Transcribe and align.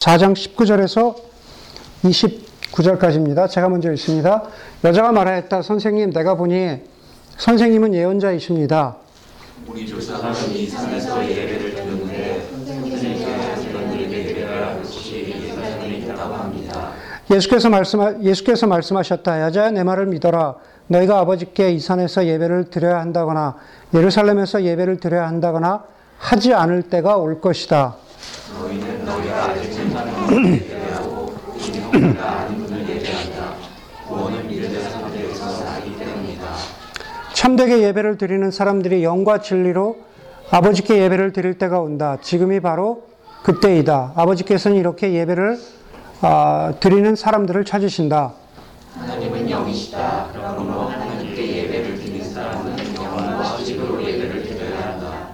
4장 0.00 0.32
19절에서 0.34 1.14
29절까지입니다. 2.04 3.50
제가 3.50 3.68
먼저 3.68 3.92
읽습니다. 3.92 4.44
여자가 4.82 5.12
말하였다. 5.12 5.60
선생님, 5.60 6.14
내가 6.14 6.36
보니 6.36 6.80
선생님은 7.36 7.92
예언자이십니다. 7.92 8.96
우리 9.66 9.86
조사 9.86 10.14
하나님이 10.14 10.66
산에서 10.66 11.22
예배를 11.22 11.74
드렸는데. 11.74 12.50
예수께서 17.30 17.68
말씀 17.68 18.24
예수께서 18.24 18.66
말씀하셨다. 18.66 19.42
여자야 19.42 19.70
내 19.70 19.84
말을 19.84 20.06
믿어라. 20.06 20.56
너희가 20.88 21.20
아버지께 21.20 21.72
이 21.72 21.78
산에서 21.78 22.26
예배를 22.26 22.70
드려야 22.70 22.98
한다거나 22.98 23.56
예루살렘에서 23.94 24.64
예배를 24.64 24.98
드려야 24.98 25.28
한다거나 25.28 25.84
하지 26.18 26.54
않을 26.54 26.84
때가 26.84 27.18
올 27.18 27.40
것이다. 27.40 27.94
너희는 28.58 29.04
너희가 29.04 29.44
아직 29.44 29.79
때문이다. 30.28 30.80
참되게 37.34 37.82
예배를 37.82 38.18
드리는 38.18 38.50
사람들이 38.50 39.02
영과 39.02 39.40
진리로 39.40 39.98
아버지께 40.50 40.98
예배를 41.02 41.32
드릴 41.32 41.56
때가 41.58 41.80
온다. 41.80 42.18
지금이 42.20 42.60
바로 42.60 43.04
그때이다. 43.44 44.12
아버지께서는 44.16 44.76
이렇게 44.76 45.12
예배를 45.14 45.58
아, 46.22 46.74
드리는 46.80 47.16
사람들을 47.16 47.64
찾으신다. 47.64 48.34
하나님은 48.98 49.48
영이시다. 49.48 50.28
그러므로 50.32 50.82
하나님께 50.82 51.64
예배를 51.64 51.94
드리는 51.96 52.30
사람은 52.30 52.94
영과 52.96 53.56
지식으로 53.56 54.02
예배를 54.02 54.42
드려야 54.42 54.88
한다. 54.92 55.28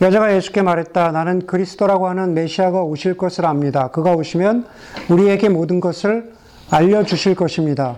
여자가 0.00 0.34
예수께 0.34 0.62
말했다. 0.62 1.12
나는 1.12 1.46
그리스도라고 1.46 2.08
하는 2.08 2.32
메시아가 2.34 2.82
오실 2.82 3.16
것을 3.16 3.44
압니다. 3.46 3.88
그가 3.88 4.14
오시면 4.14 4.66
우리에게 5.10 5.48
모든 5.48 5.80
것을 5.80 6.32
알려주실 6.70 7.34
것입니다. 7.34 7.96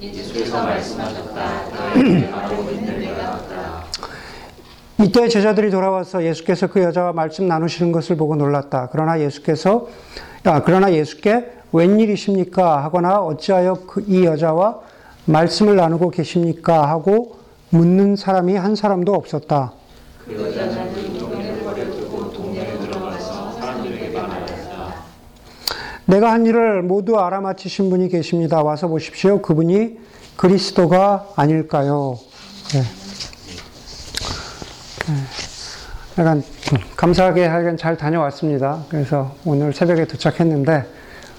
이때 5.00 5.28
제자들이 5.28 5.70
돌아와서 5.70 6.24
예수께서 6.24 6.66
그 6.66 6.82
여자와 6.82 7.12
말씀 7.12 7.46
나누시는 7.46 7.92
것을 7.92 8.16
보고 8.16 8.34
놀랐다. 8.36 8.88
그러나 8.90 9.20
예수께서 9.20 9.88
아, 10.44 10.62
그러나 10.62 10.92
예수께 10.92 11.52
웬일이십니까 11.72 12.82
하거나 12.84 13.20
어찌하여 13.20 13.74
그 13.86 14.02
이 14.06 14.24
여자와 14.24 14.80
말씀을 15.26 15.76
나누고 15.76 16.10
계십니까 16.10 16.88
하고 16.88 17.38
묻는 17.70 18.16
사람이 18.16 18.56
한 18.56 18.76
사람도 18.76 19.14
없었다. 19.14 19.72
그 20.26 21.23
내가 26.06 26.32
한 26.32 26.44
일을 26.46 26.82
모두 26.82 27.18
알아맞히신 27.18 27.90
분이 27.90 28.08
계십니다. 28.08 28.62
와서 28.62 28.88
보십시오. 28.88 29.40
그분이 29.40 29.98
그리스도가 30.36 31.28
아닐까요? 31.36 32.18
네. 32.72 32.80
네. 35.06 35.14
약간 36.18 36.42
감사하게 36.96 37.46
하여간 37.46 37.76
잘 37.76 37.96
다녀왔습니다. 37.96 38.84
그래서 38.88 39.34
오늘 39.44 39.72
새벽에 39.72 40.04
도착했는데 40.06 40.84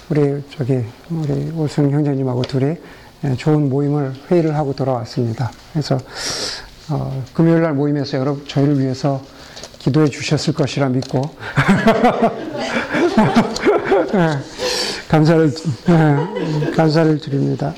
우리 0.09 0.43
저기 0.55 0.83
우리 1.09 1.51
오승 1.55 1.91
형제님하고 1.91 2.41
둘이 2.43 2.75
예, 3.23 3.35
좋은 3.35 3.69
모임을 3.69 4.13
회의를 4.29 4.55
하고 4.55 4.73
돌아왔습니다. 4.73 5.51
그래서 5.71 5.97
어, 6.89 7.23
금요일 7.33 7.61
날 7.61 7.73
모임에서 7.73 8.17
여러분 8.17 8.45
저희를 8.47 8.79
위해서 8.79 9.21
기도해 9.79 10.07
주셨을 10.07 10.53
것이라 10.53 10.89
믿고 10.89 11.21
예, 13.17 13.71
감사를 15.09 15.51
예, 15.89 16.71
감사를 16.71 17.17
드립니다. 17.19 17.73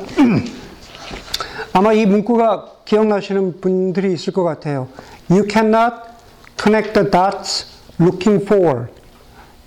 아마 1.74 1.94
이 1.94 2.06
문구가 2.06 2.72
기억나시는 2.86 3.60
분들이 3.62 4.14
있을 4.14 4.34
것 4.34 4.44
같아요. 4.44 4.88
You 5.30 5.46
cannot 5.50 5.96
connect 6.60 6.94
the 6.94 7.10
dots 7.10 7.66
looking 8.00 8.44
forward. 8.44 8.92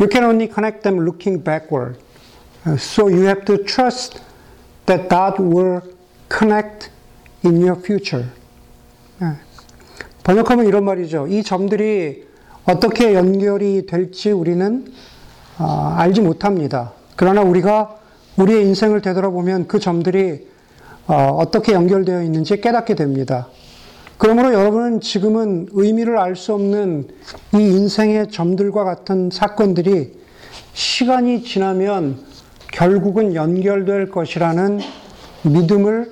You 0.00 0.08
can 0.10 0.24
only 0.24 0.48
connect 0.52 0.82
them 0.82 1.00
looking 1.04 1.42
backward. 1.44 1.98
Uh, 2.66 2.76
So 2.76 3.08
you 3.08 3.26
have 3.26 3.44
to 3.44 3.58
trust 3.64 4.20
that 4.86 5.08
God 5.08 5.38
will 5.38 5.80
connect 6.28 6.90
in 7.44 7.60
your 7.60 7.76
future. 7.80 8.26
예. 9.22 9.36
번역하면 10.24 10.66
이런 10.66 10.84
말이죠. 10.84 11.26
이 11.28 11.42
점들이 11.42 12.26
어떻게 12.64 13.14
연결이 13.14 13.86
될지 13.86 14.30
우리는 14.30 14.92
아, 15.62 15.94
알지 15.98 16.22
못합니다. 16.22 16.92
그러나 17.16 17.42
우리가 17.42 17.96
우리의 18.38 18.62
인생을 18.64 19.02
되돌아보면 19.02 19.68
그 19.68 19.78
점들이 19.78 20.48
어, 21.06 21.36
어떻게 21.38 21.74
연결되어 21.74 22.22
있는지 22.22 22.62
깨닫게 22.62 22.94
됩니다. 22.94 23.48
그러므로 24.16 24.54
여러분은 24.54 25.02
지금은 25.02 25.68
의미를 25.72 26.18
알 26.18 26.34
수 26.34 26.54
없는 26.54 27.08
이 27.54 27.58
인생의 27.58 28.30
점들과 28.30 28.84
같은 28.84 29.28
사건들이 29.30 30.18
시간이 30.72 31.42
지나면 31.42 32.20
결국은 32.72 33.34
연결될 33.34 34.10
것이라는 34.10 34.80
믿음을 35.42 36.10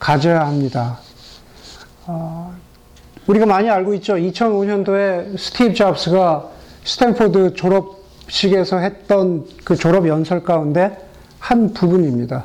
가져야 0.00 0.44
합니다. 0.44 0.98
어, 2.06 2.52
우리가 3.28 3.46
많이 3.46 3.70
알고 3.70 3.94
있죠. 3.94 4.14
2005년도에 4.14 5.38
스티브 5.38 5.74
잡스가 5.74 6.48
스탠포드 6.82 7.54
졸업 7.54 7.97
식에서 8.28 8.78
했던 8.78 9.44
그 9.64 9.76
졸업 9.76 10.06
연설 10.06 10.42
가운데 10.42 10.96
한 11.38 11.72
부분입니다. 11.72 12.44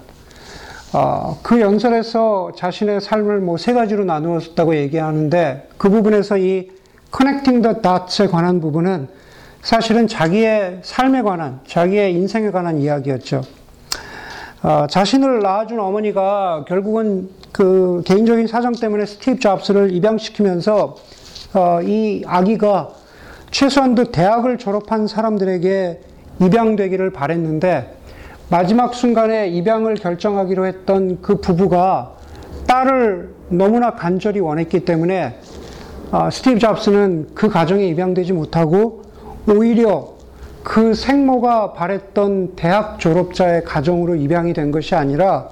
어, 0.94 1.40
그 1.42 1.60
연설에서 1.60 2.52
자신의 2.56 3.02
삶을 3.02 3.40
뭐 3.40 3.58
세 3.58 3.74
가지로 3.74 4.06
나누었다고 4.06 4.76
얘기하는데 4.76 5.70
그 5.78 5.90
부분에서 5.90 6.38
이 6.38 6.70
connecting 7.16 7.62
the 7.64 7.82
dots에 7.82 8.28
관한 8.28 8.62
부분은 8.62 9.08
사실은 9.62 10.08
자기의 10.08 10.80
삶에 10.84 11.22
관한, 11.22 11.62
자기의 11.66 12.14
인생에 12.14 12.52
관한 12.52 12.80
이야기였죠. 12.80 13.42
어, 14.62 14.88
자신을 14.90 15.40
낳아준 15.40 15.80
어머니가 15.80 16.66
결국은 16.68 17.30
그 17.52 18.02
개인적인 18.06 18.48
사정 18.48 18.74
때문에 18.74 19.06
스티브 19.06 19.40
잡스를 19.40 19.92
입양시키면서 19.94 20.96
어, 21.54 21.80
이 21.82 22.24
아기가 22.26 22.90
최소한도 23.54 24.06
대학을 24.06 24.58
졸업한 24.58 25.06
사람들에게 25.06 26.02
입양되기를 26.42 27.12
바랬는데 27.12 27.96
마지막 28.50 28.96
순간에 28.96 29.48
입양을 29.48 29.94
결정하기로 29.94 30.66
했던 30.66 31.22
그 31.22 31.36
부부가 31.40 32.14
딸을 32.66 33.30
너무나 33.50 33.92
간절히 33.94 34.40
원했기 34.40 34.86
때문에 34.86 35.40
어, 36.12 36.30
스티브 36.32 36.60
잡스는 36.60 37.30
그 37.36 37.48
가정에 37.48 37.86
입양되지 37.90 38.34
못하고 38.34 39.04
오히려 39.48 40.14
그 40.64 40.96
생모가 40.96 41.74
바랬던 41.74 42.56
대학 42.56 43.00
졸업자의 43.00 43.64
가정으로 43.66 44.16
입양이 44.16 44.54
된 44.54 44.72
것이 44.72 44.96
아니라 44.96 45.50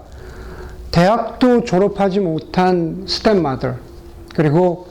대학도 0.90 1.66
졸업하지 1.66 2.20
못한 2.20 3.04
stepmother 3.06 3.76
그리고 4.36 4.91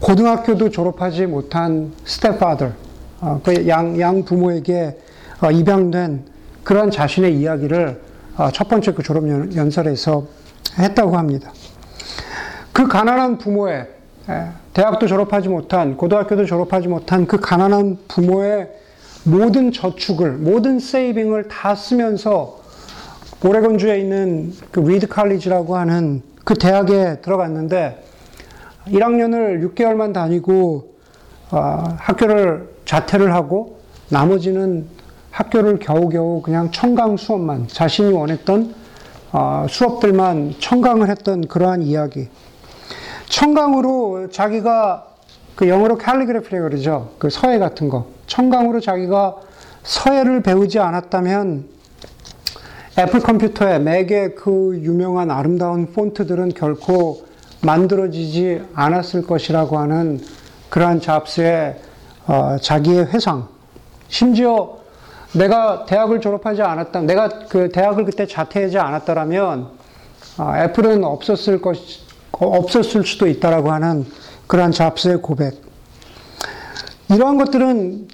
고등학교도 0.00 0.70
졸업하지 0.70 1.26
못한 1.26 1.92
stepfather 2.04 2.72
그양 3.42 3.98
양 4.00 4.22
부모에게 4.24 4.98
어, 5.40 5.50
입양된 5.50 6.24
그러한 6.62 6.90
자신의 6.90 7.38
이야기를 7.38 8.00
어, 8.36 8.50
첫 8.52 8.68
번째 8.68 8.92
그 8.92 9.02
졸업 9.02 9.28
연- 9.28 9.54
연설에서 9.54 10.26
했다고 10.78 11.16
합니다. 11.16 11.52
그 12.72 12.88
가난한 12.88 13.38
부모의 13.38 13.88
예, 14.28 14.48
대학도 14.72 15.06
졸업하지 15.06 15.48
못한 15.48 15.96
고등학교도 15.96 16.46
졸업하지 16.46 16.88
못한 16.88 17.26
그 17.26 17.38
가난한 17.38 17.98
부모의 18.08 18.68
모든 19.24 19.70
저축을 19.70 20.32
모든 20.32 20.78
세이빙을 20.78 21.48
다 21.48 21.74
쓰면서 21.74 22.60
오레곤주에 23.44 23.98
있는 24.00 24.52
그 24.70 24.80
리드 24.80 25.08
칼리지라고 25.08 25.76
하는 25.76 26.22
그 26.44 26.54
대학에 26.54 27.20
들어갔는데 27.20 28.03
1학년을 28.88 29.74
6개월만 29.74 30.12
다니고 30.12 30.94
어, 31.50 31.84
학교를 31.98 32.68
자퇴를 32.84 33.34
하고 33.34 33.80
나머지는 34.08 34.86
학교를 35.30 35.78
겨우겨우 35.78 36.42
그냥 36.42 36.70
청강 36.70 37.16
수업만 37.16 37.66
자신이 37.68 38.12
원했던 38.12 38.74
어, 39.32 39.66
수업들만 39.68 40.54
청강을 40.60 41.08
했던 41.08 41.46
그러한 41.48 41.82
이야기. 41.82 42.28
청강으로 43.28 44.28
자기가 44.30 45.08
그 45.56 45.68
영어로 45.68 45.98
캘리그래피라고 45.98 46.68
그러죠. 46.68 47.12
그 47.18 47.30
서예 47.30 47.58
같은 47.58 47.88
거. 47.88 48.06
청강으로 48.26 48.80
자기가 48.80 49.36
서예를 49.82 50.42
배우지 50.42 50.78
않았다면 50.78 51.68
애플 52.98 53.20
컴퓨터에 53.20 53.80
맥의 53.80 54.36
그 54.36 54.78
유명한 54.82 55.30
아름다운 55.32 55.92
폰트들은 55.92 56.50
결코 56.50 57.24
만들어지지 57.64 58.62
않았을 58.74 59.22
것이라고 59.22 59.78
하는 59.78 60.20
그러한 60.68 61.00
잡스의 61.00 61.80
어, 62.26 62.56
자기의 62.60 63.06
회상. 63.06 63.48
심지어 64.08 64.78
내가 65.32 65.84
대학을 65.84 66.20
졸업하지 66.20 66.62
않았다, 66.62 67.02
내가 67.02 67.28
그 67.48 67.70
대학을 67.70 68.04
그때 68.04 68.26
자퇴하지 68.26 68.78
않았더라면 68.78 69.68
아, 70.36 70.64
애플은 70.64 71.04
없었을 71.04 71.60
것, 71.60 71.76
없었을 72.32 73.04
수도 73.04 73.26
있다라고 73.26 73.70
하는 73.70 74.06
그러한 74.46 74.72
잡스의 74.72 75.18
고백. 75.22 75.62
이러한 77.10 77.38
것들은 77.38 78.08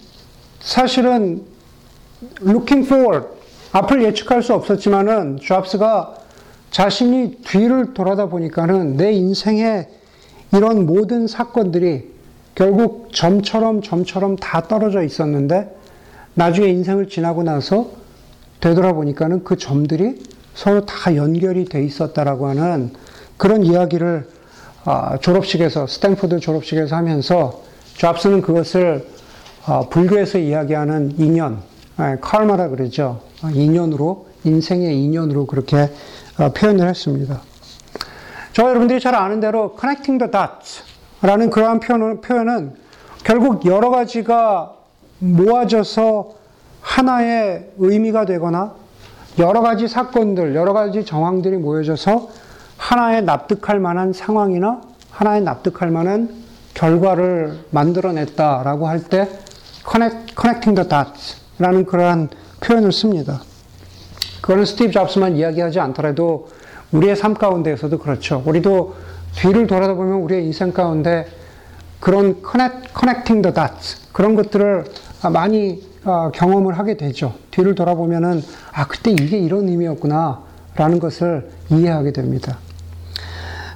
사실은 0.61 1.45
looking 2.43 2.87
forward, 2.87 3.27
앞을 3.73 4.03
예측할 4.05 4.43
수 4.43 4.53
없었지만은 4.55 5.39
잡스가 5.47 6.15
자신이 6.71 7.39
뒤를 7.45 7.95
돌아다 7.95 8.27
보니까는 8.27 8.97
내 8.97 9.13
인생의 9.13 9.89
이런 10.53 10.87
모든 10.87 11.27
사건들이 11.27 12.11
결국 12.55 13.13
점처럼 13.13 13.83
점처럼 13.83 14.37
다 14.37 14.63
떨어져 14.63 15.03
있었는데 15.03 15.77
나중에 16.35 16.69
인생을 16.69 17.09
지나고 17.09 17.43
나서 17.43 17.91
되돌아보니까는 18.61 19.45
그 19.45 19.57
점들이 19.57 20.23
서로 20.55 20.85
다 20.85 21.15
연결이 21.17 21.65
돼 21.65 21.83
있었다라고 21.85 22.49
하는 22.49 22.91
그런 23.37 23.65
이야기를 23.65 24.29
아, 24.85 25.19
졸업식에서 25.19 25.87
스탠포드 25.87 26.41
졸업식에서 26.41 26.97
하면서 26.97 27.63
잡스는 27.97 28.43
그것을 28.43 29.07
아, 29.67 29.81
불교에서 29.89 30.39
이야기하는 30.39 31.15
인연, 31.19 31.63
아, 31.97 32.17
칼마라 32.21 32.69
그러죠. 32.69 33.21
아, 33.43 33.51
인연으로 33.51 34.27
인생의 34.45 34.99
인연으로 35.03 35.47
그렇게 35.47 35.77
아, 35.77 35.89
표현을 36.49 36.89
했습니다. 36.89 37.41
저 38.53 38.69
여러분들이 38.69 38.99
잘 38.99 39.15
아는 39.15 39.41
대로 39.41 39.77
connecting 39.79 40.19
the 40.19 40.31
dots라는 40.31 41.51
그러한 41.51 41.81
표현은, 41.81 42.21
표현은 42.23 42.75
결국 43.23 43.67
여러 43.67 43.91
가지가 43.91 44.75
모아져서 45.19 46.31
하나의 46.81 47.71
의미가 47.79 48.25
되거나 48.25 48.73
여러 49.39 49.61
가지 49.61 49.87
사건들, 49.87 50.55
여러 50.55 50.73
가지 50.73 51.05
정황들이 51.05 51.59
모여져서 51.59 52.31
하나의 52.79 53.23
납득할 53.23 53.79
만한 53.79 54.13
상황이나 54.13 54.81
하나의 55.11 55.43
납득할 55.43 55.91
만한 55.91 56.31
결과를 56.75 57.67
만들어냈다라고 57.71 58.89
할 58.89 59.01
때 59.05 59.29
connect, 59.89 60.35
connecting 60.35 60.75
the 60.75 60.89
dots라는 60.89 61.85
그러한 61.85 62.31
표현을 62.61 62.93
씁니다. 62.93 63.43
그거는 64.41 64.65
스티브 64.65 64.93
잡스만 64.93 65.37
이야기하지 65.37 65.81
않더라도 65.81 66.49
우리의 66.93 67.17
삶 67.17 67.35
가운데에서도 67.35 67.99
그렇죠. 67.99 68.43
우리도 68.47 68.95
뒤를 69.37 69.67
돌아다보면 69.67 70.21
우리의 70.23 70.45
인생 70.45 70.73
가운데 70.73 71.27
그런 72.01 72.37
connect, 72.43 72.89
connecting 72.99 73.43
the 73.43 73.55
dots 73.55 74.13
그런 74.13 74.35
것들을 74.35 74.85
많이 75.33 75.83
어, 76.05 76.31
경험을 76.33 76.79
하게 76.79 76.97
되죠. 76.97 77.35
뒤를 77.51 77.75
돌아보면은 77.75 78.43
아 78.73 78.87
그때 78.87 79.11
이게 79.11 79.39
이런 79.39 79.69
의미였구나라는 79.69 80.99
것을 80.99 81.51
이해하게 81.71 82.13
됩니다. 82.13 82.59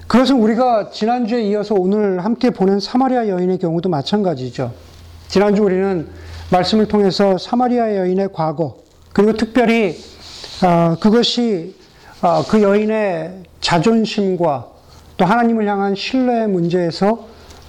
그것은 0.06 0.36
우리가 0.40 0.90
지난주에 0.90 1.42
이어서 1.42 1.74
오늘 1.74 2.24
함께 2.24 2.50
보는 2.50 2.80
사마리아 2.80 3.28
여인의 3.28 3.58
경우도 3.58 3.88
마찬가지죠. 3.88 4.72
지난주 5.28 5.62
우리는 5.62 6.08
말씀을 6.50 6.88
통해서 6.88 7.36
사마리아 7.36 7.96
여인의 7.96 8.30
과거 8.32 8.76
그리고 9.12 9.34
특별히 9.34 9.96
어, 9.96 10.13
그것이 11.00 11.74
어, 12.22 12.44
그 12.48 12.62
여인의 12.62 13.42
자존심과 13.60 14.68
또 15.16 15.24
하나님을 15.24 15.66
향한 15.66 15.94
신뢰의 15.94 16.48
문제에서 16.48 17.26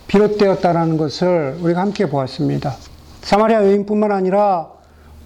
비롯되었다라는 0.08 0.98
것을 0.98 1.58
우리가 1.62 1.82
함께 1.82 2.08
보았습니다. 2.08 2.76
사마리아 3.22 3.66
여인뿐만 3.66 4.12
아니라 4.12 4.70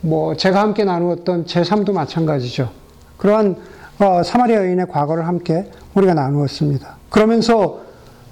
뭐 0.02 0.36
제가 0.36 0.62
함께 0.62 0.84
나누었던 0.84 1.46
제 1.46 1.64
삶도 1.64 1.94
마찬가지죠. 1.94 2.72
그러한 3.18 3.58
어, 4.00 4.24
사마리아 4.24 4.60
여인의 4.60 4.88
과거를 4.88 5.28
함께 5.28 5.70
우리가 5.94 6.14
나누었습니다. 6.14 6.98
그러면서 7.10 7.82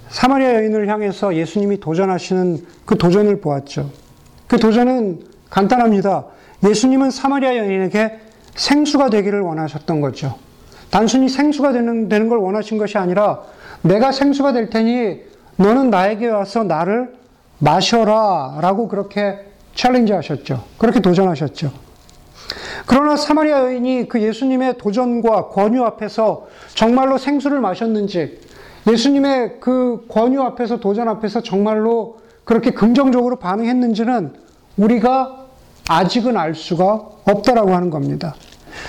사마리아 0.10 0.56
여인을 0.56 0.88
향해서 0.88 1.36
예수님이 1.36 1.80
도전하시는 1.80 2.66
그 2.86 2.98
도전을 2.98 3.42
보았죠. 3.42 3.90
그 4.48 4.58
도전은 4.58 5.20
간단합니다. 5.50 6.26
예수님은 6.64 7.12
사마리아 7.12 7.58
여인에게 7.58 8.27
생수가 8.58 9.10
되기를 9.10 9.40
원하셨던 9.42 10.02
거죠. 10.02 10.36
단순히 10.90 11.30
생수가 11.30 11.72
되는, 11.72 12.10
되는 12.10 12.28
걸 12.28 12.40
원하신 12.40 12.78
것이 12.78 12.98
아니라 12.98 13.42
내가 13.82 14.12
생수가 14.12 14.54
될 14.54 14.70
테니 14.70 15.22
너는 15.56 15.90
나에게 15.90 16.28
와서 16.28 16.64
나를 16.64 17.16
마셔라 17.60 18.60
라고 18.62 18.88
그렇게 18.88 19.40
챌린지 19.74 20.14
하셨죠. 20.14 20.64
그렇게 20.78 21.00
도전하셨죠. 21.00 21.72
그러나 22.86 23.16
사마리아 23.16 23.60
여인이 23.64 24.08
그 24.08 24.22
예수님의 24.22 24.78
도전과 24.78 25.50
권유 25.50 25.84
앞에서 25.84 26.48
정말로 26.74 27.18
생수를 27.18 27.60
마셨는지 27.60 28.40
예수님의 28.90 29.58
그 29.60 30.06
권유 30.10 30.42
앞에서 30.42 30.80
도전 30.80 31.10
앞에서 31.10 31.42
정말로 31.42 32.20
그렇게 32.44 32.72
긍정적으로 32.72 33.36
반응했는지는 33.38 34.34
우리가 34.78 35.37
아직은 35.88 36.38
알 36.38 36.54
수가 36.56 37.02
없다라고 37.26 37.74
하는 37.74 37.90
겁니다. 37.90 38.36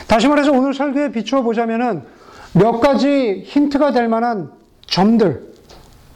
다시 0.06 0.28
말해서 0.28 0.52
오늘 0.52 0.74
설교에 0.74 1.12
비추어 1.12 1.42
보자면은 1.42 2.02
몇 2.52 2.80
가지 2.80 3.42
힌트가 3.46 3.92
될 3.92 4.08
만한 4.08 4.50
점들, 4.86 5.52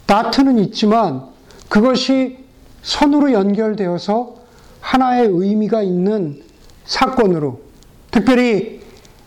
다트는 0.06 0.58
있지만 0.58 1.22
그것이 1.68 2.38
선으로 2.82 3.32
연결되어서 3.32 4.36
하나의 4.80 5.28
의미가 5.30 5.82
있는 5.82 6.42
사건으로 6.84 7.60
특별히 8.10 8.80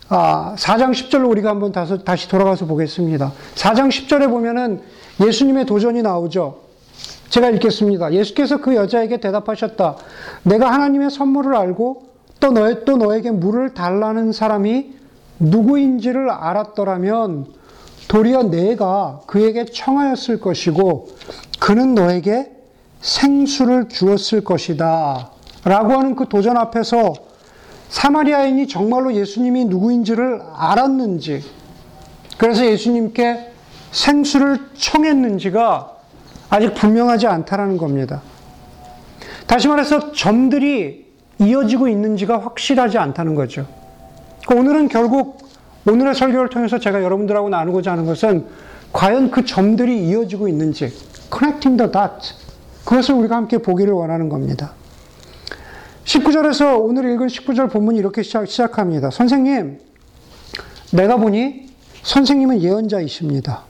4장 0.09 0.91
10절로 0.91 1.29
우리가 1.31 1.49
한번 1.49 1.71
다시 1.71 2.27
돌아가서 2.27 2.65
보겠습니다. 2.65 3.31
4장 3.55 3.89
10절에 3.89 4.29
보면은 4.29 4.81
예수님의 5.25 5.65
도전이 5.65 6.01
나오죠. 6.01 6.64
제가 7.35 7.49
읽겠습니다. 7.49 8.13
예수께서 8.13 8.61
그 8.61 8.75
여자에게 8.75 9.17
대답하셨다. 9.17 9.97
내가 10.43 10.71
하나님의 10.71 11.11
선물을 11.11 11.53
알고 11.53 12.03
또, 12.39 12.51
너, 12.51 12.85
또 12.85 12.95
너에게 12.95 13.29
물을 13.29 13.73
달라는 13.73 14.31
사람이 14.31 14.93
누구인지를 15.39 16.29
알았더라면 16.29 17.47
도리어 18.07 18.43
내가 18.43 19.19
그에게 19.27 19.65
청하였을 19.65 20.39
것이고 20.39 21.09
그는 21.59 21.93
너에게 21.93 22.53
생수를 23.01 23.89
주었을 23.89 24.45
것이다. 24.45 25.31
라고 25.65 25.91
하는 25.91 26.15
그 26.15 26.29
도전 26.29 26.55
앞에서 26.55 27.15
사마리아인이 27.89 28.65
정말로 28.69 29.13
예수님이 29.13 29.65
누구인지를 29.65 30.41
알았는지, 30.55 31.43
그래서 32.37 32.65
예수님께 32.65 33.51
생수를 33.91 34.57
청했는지가 34.77 35.94
아직 36.49 36.73
분명하지 36.73 37.27
않다라는 37.27 37.77
겁니다. 37.77 38.21
다시 39.47 39.67
말해서 39.67 40.11
점들이 40.11 41.05
이어지고 41.39 41.87
있는지가 41.87 42.39
확실하지 42.39 42.97
않다는 42.97 43.35
거죠. 43.35 43.67
오늘은 44.53 44.87
결국 44.87 45.45
오늘의 45.87 46.15
설교를 46.15 46.49
통해서 46.49 46.79
제가 46.79 47.03
여러분들하고 47.03 47.49
나누고자 47.49 47.91
하는 47.91 48.05
것은 48.05 48.45
과연 48.91 49.29
그 49.29 49.45
점들이 49.45 50.07
이어지고 50.07 50.47
있는지, 50.47 50.91
connecting 51.31 51.77
the 51.77 51.91
dots, 51.91 52.35
그것을 52.85 53.15
우리가 53.15 53.35
함께 53.35 53.57
보기를 53.57 53.93
원하는 53.93 54.29
겁니다. 54.29 54.73
19절에서 56.05 56.79
오늘 56.79 57.11
읽은 57.11 57.27
19절 57.27 57.71
본문이 57.71 57.97
이렇게 57.97 58.23
시작, 58.23 58.47
시작합니다. 58.47 59.09
선생님, 59.09 59.79
내가 60.93 61.17
보니 61.17 61.67
선생님은 62.03 62.61
예언자이십니다. 62.61 63.63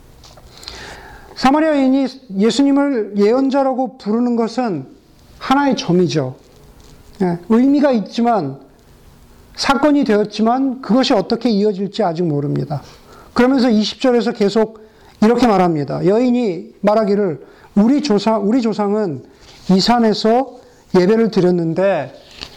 사마리아인이 1.36 2.06
예수님을 2.38 3.14
예언자라고 3.16 3.98
부르는 3.98 4.36
것은 4.36 4.86
하나의 5.38 5.76
점이죠. 5.76 6.34
예, 7.22 7.38
의미가 7.48 7.92
있지만 7.92 8.58
사건이 9.54 10.04
되었지만 10.04 10.80
그것이 10.82 11.12
어떻게 11.14 11.50
이어질지 11.50 12.02
아직 12.02 12.24
모릅니다. 12.24 12.82
그러면서 13.32 13.68
20절에서 13.68 14.36
계속 14.36 14.86
이렇게 15.22 15.46
말합니다. 15.46 16.06
여인이 16.06 16.74
말하기를 16.80 17.46
우리 17.76 18.02
조상 18.02 18.46
우리 18.48 18.62
조상은 18.62 19.24
이 19.70 19.80
산에서 19.80 20.58
예배를 20.98 21.30
드렸는데 21.30 22.14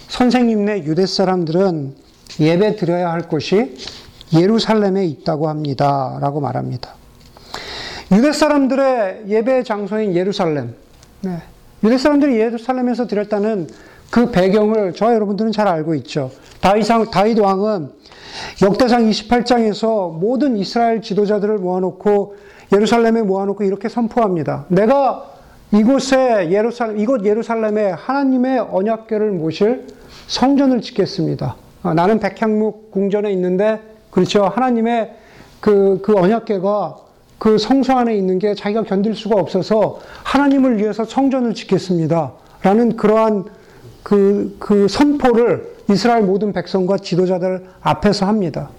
선생님네 0.07 0.85
유대 0.85 1.05
사람들은 1.05 1.95
예배 2.39 2.77
드려야 2.77 3.11
할 3.11 3.27
곳이 3.27 3.77
예루살렘에 4.33 5.05
있다고 5.05 5.49
합니다. 5.49 6.17
라고 6.21 6.39
말합니다. 6.39 6.98
유대 8.11 8.31
사람들의 8.31 9.25
예배 9.27 9.63
장소인 9.63 10.15
예루살렘. 10.15 10.73
네. 11.21 11.37
유대 11.83 11.97
사람들이 11.97 12.39
예루살렘에서 12.39 13.05
드렸다는 13.07 13.67
그 14.09 14.31
배경을 14.31 14.93
저 14.95 15.13
여러분들은 15.13 15.51
잘 15.51 15.67
알고 15.67 15.93
있죠. 15.95 16.31
다윗상, 16.61 17.11
다윗 17.11 17.39
왕은 17.39 17.91
역대상 18.63 19.07
28장에서 19.09 20.17
모든 20.17 20.57
이스라엘 20.57 21.01
지도자들을 21.01 21.59
모아놓고 21.59 22.35
예루살렘에 22.73 23.21
모아놓고 23.21 23.63
이렇게 23.63 23.89
선포합니다. 23.89 24.65
내가 24.69 25.25
이곳에 25.71 26.49
예루살렘, 26.51 26.99
이곳 26.99 27.25
예루살렘에 27.25 27.91
하나님의 27.91 28.59
언약궤를 28.71 29.31
모실 29.31 29.85
성전을 30.27 30.81
짓겠습니다. 30.81 31.55
아, 31.83 31.93
나는 31.93 32.19
백향목 32.19 32.91
궁전에 32.91 33.31
있는데 33.33 33.79
그렇죠. 34.09 34.45
하나님의 34.45 35.13
그, 35.59 35.99
그 36.01 36.15
언약궤가 36.17 37.08
그 37.39 37.57
성소 37.57 37.93
안에 37.93 38.15
있는 38.15 38.37
게 38.37 38.53
자기가 38.53 38.83
견딜 38.83 39.15
수가 39.15 39.39
없어서 39.39 39.99
하나님을 40.23 40.77
위해서 40.77 41.05
성전을 41.05 41.55
짓겠습니다. 41.55 42.33
라는 42.61 42.97
그러한 42.97 43.45
그, 44.03 44.55
그 44.59 44.87
선포를 44.87 45.75
이스라엘 45.89 46.23
모든 46.23 46.51
백성과 46.53 46.97
지도자들 46.97 47.65
앞에서 47.81 48.25
합니다. 48.27 48.69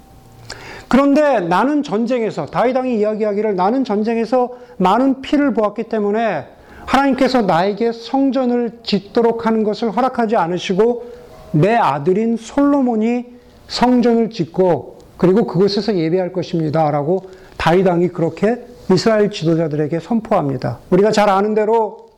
그런데 0.89 1.41
나는 1.41 1.83
전쟁에서, 1.83 2.47
다윗왕이 2.47 2.99
이야기하기를 2.99 3.57
나는 3.57 3.85
전쟁에서 3.85 4.51
많은 4.77 5.23
피를 5.23 5.55
보았기 5.55 5.85
때문에 5.85 6.47
하나님께서 6.85 7.43
나에게 7.43 7.93
성전을 7.93 8.81
짓도록 8.83 9.47
하는 9.47 9.63
것을 9.63 9.91
허락하지 9.91 10.37
않으시고 10.37 11.05
내 11.53 11.77
아들인 11.77 12.37
솔로몬이 12.37 13.27
성전을 13.69 14.31
짓고 14.31 14.99
그리고 15.17 15.47
그곳에서 15.47 15.97
예배할 15.97 16.33
것입니다. 16.33 16.91
라고 16.91 17.31
다윗왕이 17.61 18.09
그렇게 18.09 18.65
이스라엘 18.91 19.31
지도자들에게 19.31 20.01
선포합니다. 20.01 20.79
우리가 20.89 21.13
잘 21.13 21.29
아는 21.29 21.55
대로 21.55 22.09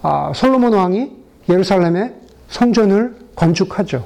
아, 0.00 0.32
솔로몬 0.34 0.72
왕이 0.72 1.12
예루살렘에 1.50 2.14
성전을 2.48 3.14
건축하죠. 3.36 4.04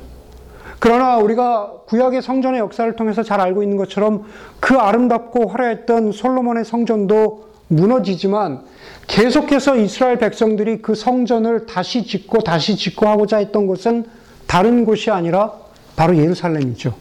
그러나 0.81 1.19
우리가 1.19 1.73
구약의 1.87 2.21
성전의 2.23 2.59
역사를 2.59 2.95
통해서 2.97 3.23
잘 3.23 3.41
알고 3.41 3.63
있는 3.63 3.77
것처럼 3.77 4.25
그 4.59 4.75
아름답고 4.75 5.49
화려했던 5.49 6.11
솔로몬의 6.11 6.65
성전도 6.65 7.47
무너지지만 7.69 8.63
계속해서 9.07 9.77
이스라엘 9.77 10.19
백성들이 10.19 10.83
그 10.83 10.97
성전을 10.97 11.67
다시 11.67 12.05
짓고 12.05 12.41
다시 12.41 12.77
짓고 12.77 13.07
하고자 13.07 13.37
했던 13.37 13.69
곳은 13.69 14.05
다른 14.49 14.85
곳이 14.85 15.13
아니라 15.13 15.53
바로 15.95 16.17
예루살렘이죠. 16.17 16.95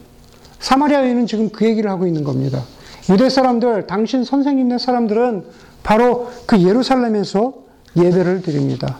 사마리아 0.59 0.99
여인은 1.01 1.25
지금 1.25 1.49
그 1.49 1.65
얘기를 1.65 1.89
하고 1.89 2.05
있는 2.05 2.23
겁니다. 2.23 2.63
유대 3.11 3.29
사람들, 3.29 3.87
당신 3.87 4.23
선생님네 4.23 4.77
사람들은 4.77 5.43
바로 5.83 6.31
그 6.45 6.61
예루살렘에서 6.61 7.53
예배를 7.97 8.41
드립니다. 8.41 8.99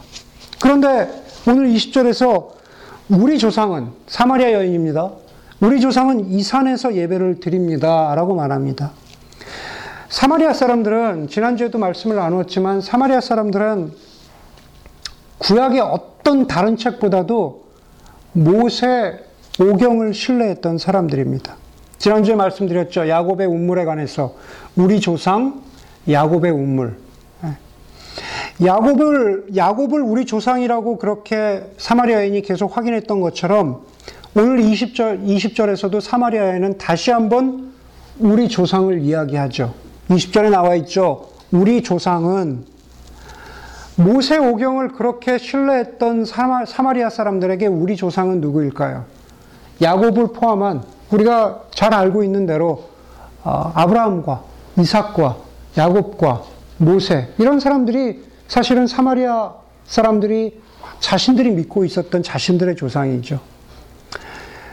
그런데 0.60 1.08
오늘 1.48 1.68
20절에서 1.72 2.48
우리 3.08 3.38
조상은 3.38 3.88
사마리아 4.06 4.52
여인입니다. 4.52 5.10
우리 5.60 5.80
조상은 5.80 6.30
이 6.30 6.42
산에서 6.42 6.94
예배를 6.94 7.40
드립니다. 7.40 8.14
라고 8.14 8.34
말합니다. 8.34 8.92
사마리아 10.08 10.52
사람들은 10.52 11.28
지난주에도 11.28 11.78
말씀을 11.78 12.16
나누었지만 12.16 12.82
사마리아 12.82 13.20
사람들은 13.22 13.92
구약의 15.38 15.80
어떤 15.80 16.46
다른 16.46 16.76
책보다도 16.76 17.64
모세 18.32 19.20
오경을 19.58 20.12
신뢰했던 20.12 20.76
사람들입니다. 20.78 21.61
지난주에 22.02 22.34
말씀드렸죠. 22.34 23.08
야곱의 23.08 23.46
운물에 23.46 23.84
관해서 23.84 24.34
우리 24.74 24.98
조상 24.98 25.62
야곱의 26.10 26.50
운물. 26.50 26.96
예. 27.44 28.66
야곱을 28.66 29.54
야곱을 29.54 30.02
우리 30.02 30.26
조상이라고 30.26 30.98
그렇게 30.98 31.62
사마리아 31.78 32.16
여인이 32.18 32.42
계속 32.42 32.76
확인했던 32.76 33.20
것처럼 33.20 33.82
오늘 34.34 34.58
20절 34.62 35.24
20절에서도 35.24 36.00
사마리아 36.00 36.48
여인은 36.48 36.76
다시 36.76 37.12
한번 37.12 37.72
우리 38.18 38.48
조상을 38.48 39.00
이야기하죠. 39.00 39.72
20절에 40.10 40.50
나와 40.50 40.74
있죠. 40.74 41.28
우리 41.52 41.84
조상은 41.84 42.64
모세 43.94 44.38
오경을 44.38 44.88
그렇게 44.94 45.38
신뢰했던 45.38 46.24
사마, 46.24 46.66
사마리아 46.66 47.10
사람들에게 47.10 47.68
우리 47.68 47.94
조상은 47.94 48.40
누구일까요? 48.40 49.04
야곱을 49.80 50.32
포함한 50.32 50.82
우리가 51.12 51.62
잘 51.74 51.94
알고 51.94 52.24
있는 52.24 52.46
대로 52.46 52.84
어, 53.44 53.72
아브라함과 53.74 54.42
이삭과 54.78 55.36
야곱과 55.76 56.42
모세 56.78 57.28
이런 57.38 57.60
사람들이 57.60 58.24
사실은 58.48 58.86
사마리아 58.86 59.52
사람들이 59.84 60.60
자신들이 61.00 61.50
믿고 61.50 61.84
있었던 61.84 62.22
자신들의 62.22 62.76
조상이죠. 62.76 63.40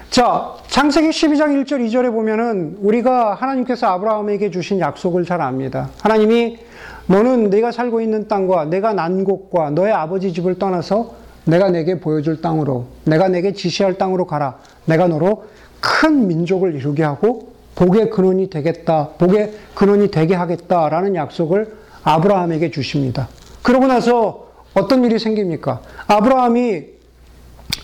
자, 0.10 0.56
창세기 0.68 1.10
12장 1.10 1.64
1절 1.64 1.86
2절에 1.88 2.12
보면은 2.12 2.78
우리가 2.80 3.36
하나님께서 3.36 3.88
아브라함에게 3.88 4.50
주신 4.50 4.80
약속을 4.80 5.26
잘 5.26 5.42
압니다. 5.42 5.90
하나님이 6.02 6.60
너는 7.08 7.50
내가 7.50 7.72
살고 7.72 8.02
있는 8.02 8.28
땅과 8.28 8.66
내가 8.66 8.94
난 8.94 9.24
곳과 9.24 9.72
너의 9.72 9.94
아버지 9.94 10.34
집을 10.34 10.58
떠나서 10.58 11.16
내가 11.46 11.70
내게 11.70 12.00
보여줄 12.00 12.42
땅으로 12.42 12.88
내가 13.06 13.28
내게 13.28 13.54
지시할 13.54 13.98
땅으로 13.98 14.26
가라. 14.26 14.60
내가 14.86 15.08
너로 15.08 15.46
큰 15.80 16.28
민족을 16.28 16.76
이루게 16.76 17.04
하고 17.04 17.54
복의 17.76 18.10
근원이 18.10 18.50
되겠다. 18.50 19.10
복의 19.18 19.54
근원이 19.74 20.12
되게 20.12 20.36
하겠다라는 20.36 21.16
약속을 21.16 21.78
아브라함에게 22.04 22.72
주십니다. 22.72 23.30
그러고 23.62 23.88
나서 23.88 24.48
어떤 24.74 25.04
일이 25.04 25.20
생깁니까? 25.20 25.82
아브라함이 26.08 26.84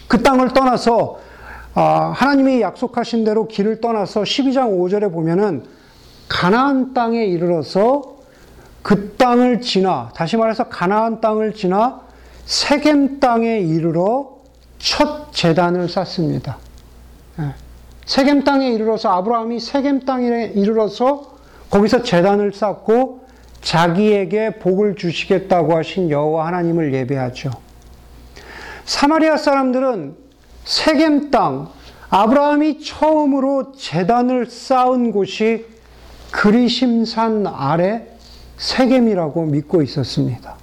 그 0.07 0.21
땅을 0.21 0.53
떠나서 0.53 1.19
아, 1.73 2.13
하나님이 2.15 2.61
약속하신 2.61 3.25
대로 3.25 3.47
길을 3.47 3.81
떠나서 3.81 4.21
12장 4.21 4.77
5절에 4.77 5.11
보면은 5.11 5.63
가나안 6.29 6.93
땅에 6.93 7.25
이르러서 7.25 8.15
그 8.81 9.15
땅을 9.17 9.61
지나 9.61 10.11
다시 10.15 10.37
말해서 10.37 10.69
가나안 10.69 11.19
땅을 11.19 11.53
지나 11.53 12.01
세겜 12.45 13.19
땅에 13.19 13.59
이르러 13.59 14.35
첫 14.77 15.33
재단을 15.33 15.89
쌓습니다. 15.89 16.57
예. 18.05 18.09
세겜 18.09 18.43
땅에 18.43 18.69
이르러서 18.69 19.09
아브라함이 19.09 19.59
세겜 19.59 20.01
땅에 20.05 20.51
이르러서 20.55 21.35
거기서 21.69 22.03
재단을 22.03 22.53
쌓고 22.53 23.25
자기에게 23.61 24.59
복을 24.59 24.95
주시겠다고 24.95 25.75
하신 25.75 26.11
여호와 26.11 26.47
하나님을 26.47 26.93
예배하죠. 26.93 27.49
사마리아 28.85 29.37
사람들은 29.37 30.15
세겜 30.63 31.31
땅, 31.31 31.69
아브라함이 32.09 32.83
처음으로 32.83 33.71
재단을 33.73 34.45
쌓은 34.45 35.11
곳이 35.11 35.65
그리심산 36.31 37.47
아래 37.47 38.07
세겜이라고 38.57 39.45
믿고 39.45 39.81
있었습니다. 39.81 40.55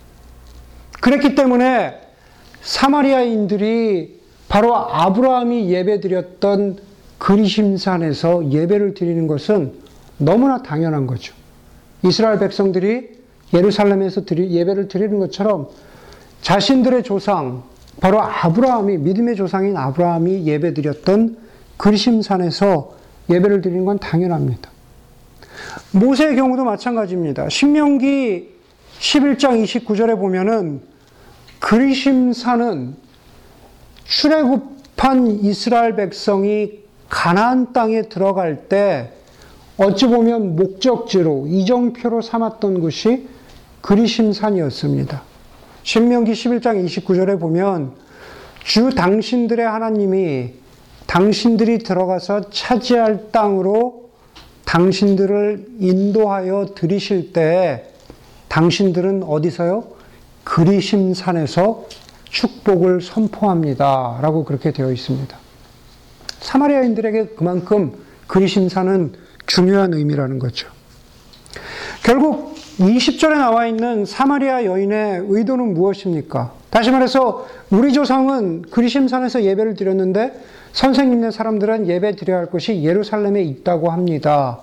그랬기 1.00 1.34
때문에 1.34 2.00
사마리아인들이 2.62 4.20
바로 4.48 4.76
아브라함이 4.76 5.70
예배드렸던 5.70 6.91
그리심산에서 7.22 8.50
예배를 8.50 8.94
드리는 8.94 9.28
것은 9.28 9.74
너무나 10.18 10.60
당연한 10.60 11.06
거죠. 11.06 11.34
이스라엘 12.02 12.40
백성들이 12.40 13.10
예루살렘에서 13.54 14.22
예배를 14.28 14.88
드리는 14.88 15.20
것처럼 15.20 15.68
자신들의 16.40 17.04
조상, 17.04 17.62
바로 18.00 18.20
아브라함이 18.20 18.98
믿음의 18.98 19.36
조상인 19.36 19.76
아브라함이 19.76 20.46
예배 20.46 20.74
드렸던 20.74 21.36
그리심산에서 21.76 22.96
예배를 23.30 23.60
드리는 23.60 23.84
건 23.84 24.00
당연합니다. 24.00 24.68
모세의 25.92 26.34
경우도 26.34 26.64
마찬가지입니다. 26.64 27.48
신명기 27.48 28.50
11장 28.98 29.62
29절에 29.62 30.18
보면은 30.18 30.80
그리심산은 31.60 32.96
출애굽한 34.06 35.44
이스라엘 35.44 35.94
백성이 35.94 36.82
가나안 37.12 37.74
땅에 37.74 38.02
들어갈 38.08 38.68
때 38.70 39.12
어찌 39.76 40.06
보면 40.06 40.56
목적지로 40.56 41.46
이정표로 41.46 42.22
삼았던 42.22 42.80
곳이 42.80 43.28
그리심산이었습니다. 43.82 45.22
신명기 45.82 46.32
11장 46.32 46.82
29절에 46.86 47.38
보면 47.38 47.92
주 48.64 48.94
당신들의 48.94 49.64
하나님이 49.64 50.54
당신들이 51.06 51.80
들어가서 51.80 52.48
차지할 52.48 53.30
땅으로 53.30 54.08
당신들을 54.64 55.66
인도하여 55.80 56.68
들이실 56.74 57.34
때 57.34 57.90
당신들은 58.48 59.24
어디서요? 59.24 59.84
그리심산에서 60.44 61.84
축복을 62.30 63.02
선포합니다. 63.02 64.18
라고 64.22 64.44
그렇게 64.44 64.72
되어 64.72 64.90
있습니다. 64.90 65.41
사마리아인들에게 66.42 67.28
그만큼 67.36 67.92
그리심산은 68.26 69.12
중요한 69.46 69.94
의미라는 69.94 70.38
거죠. 70.38 70.68
결국 72.02 72.54
20절에 72.78 73.32
나와 73.32 73.66
있는 73.66 74.04
사마리아 74.04 74.64
여인의 74.64 75.26
의도는 75.28 75.74
무엇입니까? 75.74 76.52
다시 76.70 76.90
말해서 76.90 77.46
우리 77.70 77.92
조상은 77.92 78.62
그리심산에서 78.62 79.42
예배를 79.44 79.74
드렸는데 79.74 80.42
선생님네 80.72 81.30
사람들은 81.30 81.86
예배 81.86 82.16
드려야 82.16 82.38
할 82.38 82.46
곳이 82.46 82.82
예루살렘에 82.82 83.42
있다고 83.42 83.90
합니다. 83.90 84.60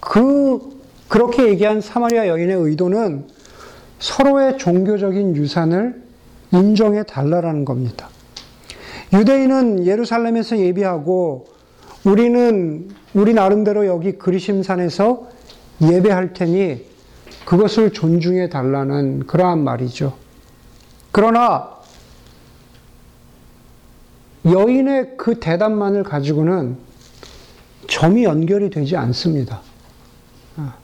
그 0.00 0.74
그렇게 1.08 1.46
얘기한 1.46 1.80
사마리아 1.80 2.26
여인의 2.26 2.56
의도는 2.56 3.28
서로의 4.00 4.58
종교적인 4.58 5.36
유산을 5.36 6.02
인정해 6.50 7.04
달라라는 7.04 7.64
겁니다. 7.64 8.08
유대인은 9.14 9.86
예루살렘에서 9.86 10.58
예배하고 10.58 11.46
우리는 12.04 12.90
우리 13.14 13.32
나름대로 13.32 13.86
여기 13.86 14.12
그리심산에서 14.12 15.28
예배할 15.82 16.32
테니 16.32 16.84
그것을 17.44 17.92
존중해 17.92 18.48
달라는 18.48 19.26
그러한 19.26 19.62
말이죠. 19.62 20.14
그러나 21.12 21.70
여인의 24.44 25.16
그 25.16 25.38
대답만을 25.38 26.02
가지고는 26.02 26.76
점이 27.88 28.24
연결이 28.24 28.68
되지 28.68 28.96
않습니다. 28.96 29.60
아, 30.56 30.74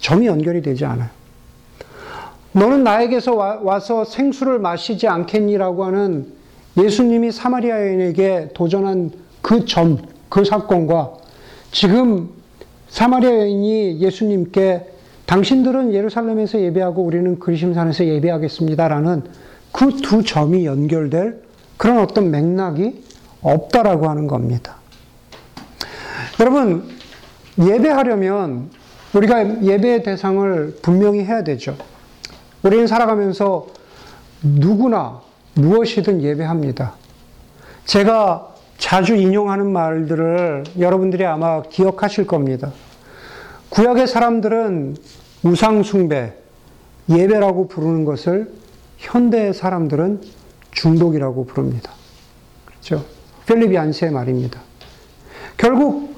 점이 0.00 0.26
연결이 0.26 0.60
되지 0.60 0.84
않아요. 0.84 1.08
너는 2.52 2.84
나에게서 2.84 3.34
와, 3.34 3.80
서 3.80 4.04
생수를 4.04 4.58
마시지 4.58 5.06
않겠니라고 5.06 5.84
하는 5.84 6.35
예수님이 6.76 7.32
사마리아 7.32 7.80
여인에게 7.80 8.50
도전한 8.54 9.10
그 9.42 9.64
점, 9.64 9.98
그 10.28 10.44
사건과 10.44 11.14
지금 11.72 12.30
사마리아 12.88 13.30
여인이 13.30 14.00
예수님께 14.00 14.86
당신들은 15.26 15.92
예루살렘에서 15.92 16.60
예배하고 16.60 17.02
우리는 17.02 17.38
그리심산에서 17.38 18.06
예배하겠습니다라는 18.06 19.24
그 19.72 19.90
두 20.00 20.22
점이 20.22 20.64
연결될 20.64 21.42
그런 21.76 21.98
어떤 21.98 22.30
맥락이 22.30 23.04
없다라고 23.42 24.08
하는 24.08 24.26
겁니다. 24.26 24.76
여러분, 26.40 26.88
예배하려면 27.58 28.70
우리가 29.14 29.62
예배의 29.62 30.02
대상을 30.02 30.78
분명히 30.80 31.24
해야 31.24 31.44
되죠. 31.44 31.76
우리는 32.62 32.86
살아가면서 32.86 33.66
누구나 34.42 35.20
무엇이든 35.56 36.22
예배합니다. 36.22 36.94
제가 37.84 38.54
자주 38.78 39.14
인용하는 39.14 39.72
말들을 39.72 40.64
여러분들이 40.78 41.24
아마 41.24 41.62
기억하실 41.62 42.26
겁니다. 42.26 42.72
구약의 43.70 44.06
사람들은 44.06 44.96
우상숭배, 45.42 46.34
예배라고 47.08 47.68
부르는 47.68 48.04
것을 48.04 48.52
현대의 48.98 49.54
사람들은 49.54 50.20
중독이라고 50.72 51.46
부릅니다. 51.46 51.92
그렇죠? 52.64 53.04
필립 53.46 53.76
안스의 53.76 54.10
말입니다. 54.10 54.60
결국 55.56 56.14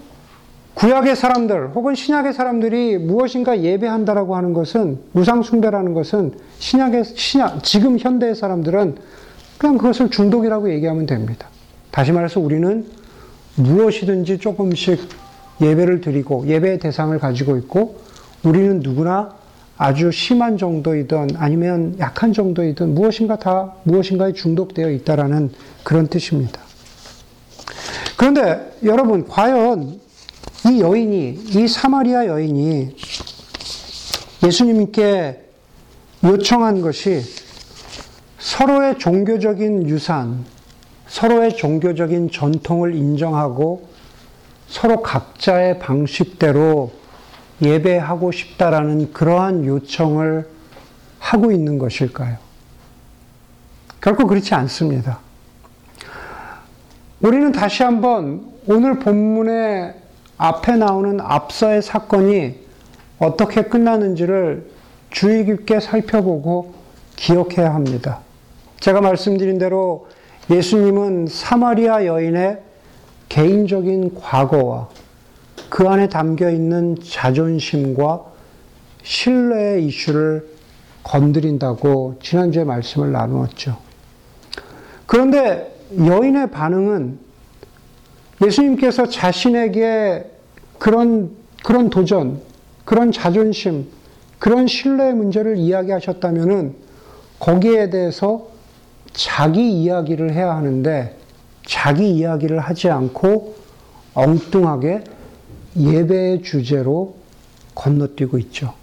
구약의 0.75 1.17
사람들 1.17 1.71
혹은 1.75 1.95
신약의 1.95 2.33
사람들이 2.33 2.99
무엇인가 2.99 3.61
예배한다라고 3.61 4.37
하는 4.37 4.53
것은 4.53 5.01
우상숭배라는 5.13 5.93
것은 5.93 6.39
신약의 6.59 7.05
신약 7.05 7.65
지금 7.65 7.99
현대의 7.99 8.35
사람들은 8.35 8.97
그냥 9.59 9.77
그것을 9.77 10.11
중독이라고 10.11 10.73
얘기하면 10.73 11.07
됩니다. 11.07 11.49
다시 11.91 12.13
말해서 12.13 12.41
우리는 12.41 12.87
무엇이든지 13.57 14.39
조금씩 14.39 15.01
예배를 15.61 16.01
드리고 16.01 16.47
예배의 16.47 16.79
대상을 16.79 17.19
가지고 17.19 17.57
있고 17.59 18.01
우리는 18.45 18.81
누구나 18.81 19.37
아주 19.77 20.11
심한 20.13 20.59
정도이든 20.59 21.37
아니면 21.37 21.97
약한 21.99 22.33
정도이든 22.33 22.95
무엇인가 22.95 23.37
다 23.37 23.75
무엇인가에 23.83 24.33
중독되어 24.33 24.91
있다라는 24.91 25.51
그런 25.83 26.07
뜻입니다. 26.09 26.61
그런데 28.17 28.73
여러분 28.85 29.27
과연 29.27 30.01
이 30.69 30.81
여인이 30.81 31.41
이 31.49 31.69
사마리아 31.69 32.27
여인이 32.27 32.97
예수님께 34.45 35.45
요청한 36.25 36.81
것이 36.81 37.23
서로의 38.39 38.99
종교적인 38.99 39.89
유산, 39.89 40.45
서로의 41.09 41.57
종교적인 41.57 42.31
전통을 42.31 42.95
인정하고 42.95 43.89
서로 44.69 45.03
각자의 45.03 45.79
방식대로 45.81 46.93
예배하고 47.63 48.31
싶다라는 48.31 49.13
그러한 49.13 49.65
요청을 49.65 50.49
하고 51.19 51.51
있는 51.51 51.79
것일까요? 51.79 52.37
결코 54.01 54.27
그렇지 54.27 54.55
않습니다. 54.55 55.19
우리는 57.21 57.51
다시 57.51 57.83
한번 57.83 58.47
오늘 58.69 59.01
본문의 59.01 59.95
앞에 60.37 60.77
나오는 60.77 61.21
앞서의 61.21 61.83
사건이 61.83 62.55
어떻게 63.19 63.63
끝나는지를 63.63 64.71
주의 65.11 65.45
깊게 65.45 65.81
살펴보고 65.81 66.75
기억해야 67.17 67.75
합니다. 67.75 68.21
제가 68.81 69.01
말씀드린 69.01 69.59
대로 69.59 70.07
예수님은 70.51 71.27
사마리아 71.27 72.07
여인의 72.07 72.61
개인적인 73.29 74.15
과거와 74.15 74.89
그 75.69 75.87
안에 75.89 76.09
담겨 76.09 76.51
있는 76.51 76.97
자존심과 77.03 78.25
신뢰의 79.03 79.87
이슈를 79.87 80.49
건드린다고 81.03 82.17
지난주에 82.23 82.65
말씀을 82.65 83.13
나누었죠. 83.13 83.79
그런데 85.07 85.75
여인의 85.97 86.51
반응은 86.51 87.19
예수님께서 88.45 89.07
자신에게 89.07 90.31
그런, 90.79 91.31
그런 91.65 91.91
도전, 91.91 92.41
그런 92.85 93.11
자존심, 93.11 93.89
그런 94.39 94.67
신뢰의 94.67 95.15
문제를 95.15 95.57
이야기하셨다면은 95.57 96.75
거기에 97.41 97.91
대해서 97.91 98.49
자기 99.13 99.83
이야기를 99.83 100.33
해야 100.33 100.55
하는데 100.55 101.17
자기 101.67 102.11
이야기를 102.11 102.61
하지 102.61 102.89
않고 102.89 103.57
엉뚱하게 104.15 105.05
예배의 105.77 106.43
주제로 106.43 107.17
건너뛰고 107.75 108.39
있죠. 108.39 108.75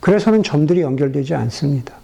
그래서는 0.00 0.42
점들이 0.42 0.82
연결되지 0.82 1.34
않습니다. 1.34 1.94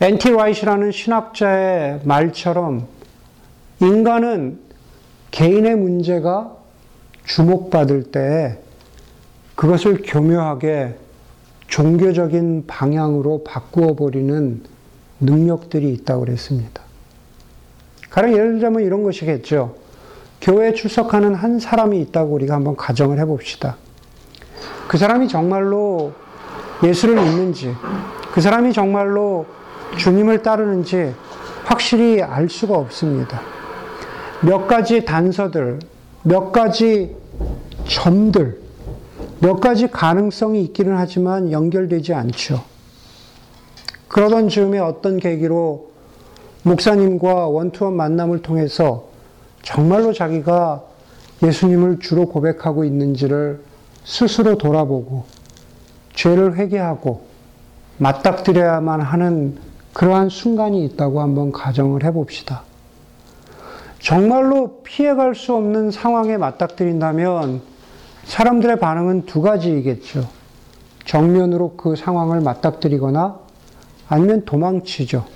엔티 0.00 0.30
라이시라는 0.30 0.92
신학자의 0.92 2.00
말처럼 2.04 2.86
인간은 3.80 4.60
개인의 5.30 5.76
문제가 5.76 6.56
주목받을 7.26 8.04
때 8.04 8.58
그것을 9.54 10.02
교묘하게 10.04 10.96
종교적인 11.68 12.66
방향으로 12.66 13.42
바꾸어 13.44 13.94
버리는 13.94 14.62
능력들이 15.24 15.92
있다고 15.92 16.24
그랬습니다. 16.24 16.82
가령 18.10 18.32
예를 18.32 18.52
들자면 18.54 18.82
이런 18.82 19.02
것이겠죠. 19.02 19.76
교회에 20.40 20.74
출석하는 20.74 21.34
한 21.34 21.58
사람이 21.58 22.00
있다고 22.02 22.34
우리가 22.34 22.54
한번 22.54 22.76
가정을 22.76 23.18
해봅시다. 23.18 23.76
그 24.86 24.98
사람이 24.98 25.28
정말로 25.28 26.12
예수를 26.82 27.14
믿는지, 27.16 27.74
그 28.32 28.40
사람이 28.40 28.72
정말로 28.72 29.46
주님을 29.96 30.42
따르는지 30.42 31.14
확실히 31.64 32.22
알 32.22 32.48
수가 32.48 32.76
없습니다. 32.76 33.40
몇 34.42 34.66
가지 34.66 35.04
단서들, 35.04 35.78
몇 36.22 36.52
가지 36.52 37.16
점들, 37.86 38.60
몇 39.40 39.60
가지 39.60 39.88
가능성이 39.88 40.62
있기는 40.64 40.96
하지만 40.96 41.50
연결되지 41.50 42.12
않죠. 42.12 42.73
그러던 44.14 44.48
즈음에 44.48 44.78
어떤 44.78 45.18
계기로 45.18 45.90
목사님과 46.62 47.48
원투원 47.48 47.96
만남을 47.96 48.42
통해서 48.42 49.08
정말로 49.62 50.12
자기가 50.12 50.84
예수님을 51.42 51.98
주로 51.98 52.26
고백하고 52.28 52.84
있는지를 52.84 53.60
스스로 54.04 54.56
돌아보고 54.56 55.24
죄를 56.14 56.54
회개하고 56.54 57.22
맞닥뜨려야만 57.98 59.00
하는 59.00 59.58
그러한 59.92 60.28
순간이 60.28 60.84
있다고 60.84 61.20
한번 61.20 61.50
가정을 61.50 62.04
해봅시다. 62.04 62.62
정말로 63.98 64.82
피해갈 64.84 65.34
수 65.34 65.54
없는 65.54 65.90
상황에 65.90 66.36
맞닥뜨린다면 66.36 67.62
사람들의 68.26 68.78
반응은 68.78 69.26
두 69.26 69.42
가지이겠죠. 69.42 70.28
정면으로 71.04 71.72
그 71.76 71.96
상황을 71.96 72.42
맞닥뜨리거나 72.42 73.43
아니면 74.08 74.44
도망치죠. 74.44 75.26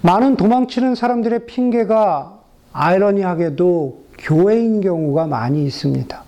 많은 0.00 0.36
도망치는 0.36 0.94
사람들의 0.94 1.46
핑계가 1.46 2.38
아이러니하게도 2.72 4.02
교회인 4.18 4.80
경우가 4.80 5.26
많이 5.26 5.64
있습니다. 5.64 6.22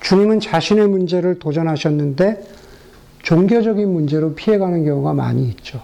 주님은 0.00 0.40
자신의 0.40 0.88
문제를 0.88 1.38
도전하셨는데 1.38 2.42
종교적인 3.22 3.88
문제로 3.88 4.34
피해가는 4.34 4.84
경우가 4.84 5.12
많이 5.12 5.48
있죠. 5.48 5.80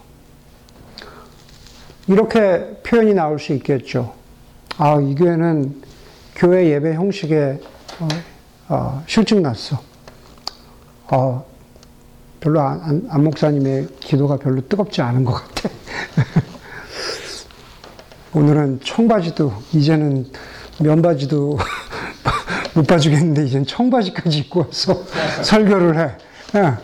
이렇게 2.08 2.80
표현이 2.82 3.14
나올 3.14 3.38
수 3.38 3.52
있겠죠. 3.54 4.14
아, 4.76 5.00
이 5.00 5.14
교회는 5.14 5.82
교회 6.34 6.70
예배 6.70 6.94
형식에 6.94 7.60
어, 8.00 8.08
어, 8.68 9.02
실증 9.06 9.42
났어. 9.42 9.80
어, 11.10 11.44
별로 12.40 12.60
안, 12.60 12.80
안, 12.82 13.06
안 13.10 13.24
목사님의 13.24 13.88
기도가 14.00 14.36
별로 14.36 14.60
뜨겁지 14.66 15.02
않은 15.02 15.24
것 15.24 15.34
같아. 15.34 15.68
오늘은 18.34 18.80
청바지도 18.84 19.52
이제는 19.72 20.26
면바지도 20.80 21.58
못 22.74 22.86
봐주겠는데 22.86 23.46
이젠 23.46 23.66
청바지까지 23.66 24.38
입고 24.38 24.60
와서 24.60 25.02
설교를 25.42 25.98
해. 25.98 26.12
예. 26.56 26.74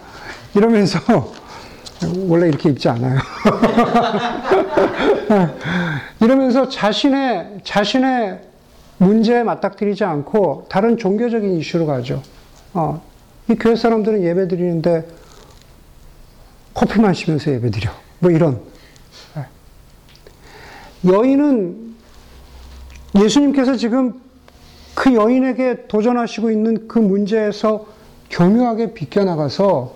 이러면서 0.55 0.99
원래 2.27 2.49
이렇게 2.49 2.71
입지 2.71 2.88
않아요. 2.88 3.19
이러면서 6.21 6.69
자신의 6.69 7.61
자신의 7.64 8.40
문제에 8.99 9.43
맞닥뜨리지 9.43 10.05
않고 10.05 10.67
다른 10.69 10.97
종교적인 10.97 11.59
이슈로 11.59 11.87
가죠. 11.87 12.23
어, 12.73 13.03
이 13.49 13.55
교회 13.55 13.77
사람들은 13.77 14.23
예배 14.23 14.49
드리는데 14.49 15.07
커피 16.75 17.01
마시면서 17.01 17.53
예배 17.53 17.71
드려. 17.71 17.91
뭐 18.19 18.31
이런. 18.31 18.61
예. 19.37 19.47
여인은 21.11 21.95
예수님께서 23.17 23.77
지금 23.77 24.21
그 24.95 25.15
여인에게 25.15 25.87
도전하시고 25.87 26.51
있는 26.51 26.89
그 26.89 26.99
문제에서 26.99 27.87
교묘하게 28.31 28.95
비껴나가서 28.95 29.95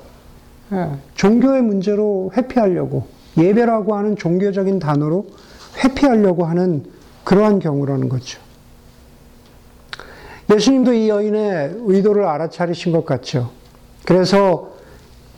예, 0.72 0.90
종교의 1.14 1.62
문제로 1.62 2.30
회피하려고 2.36 3.06
예배라고 3.36 3.96
하는 3.96 4.16
종교적인 4.16 4.78
단어로 4.78 5.26
회피하려고 5.82 6.44
하는 6.44 6.84
그러한 7.24 7.58
경우라는 7.58 8.08
거죠. 8.08 8.40
예수님도 10.50 10.94
이 10.94 11.08
여인의 11.08 11.74
의도를 11.84 12.24
알아차리신 12.24 12.92
것 12.92 13.04
같죠. 13.04 13.50
그래서 14.04 14.77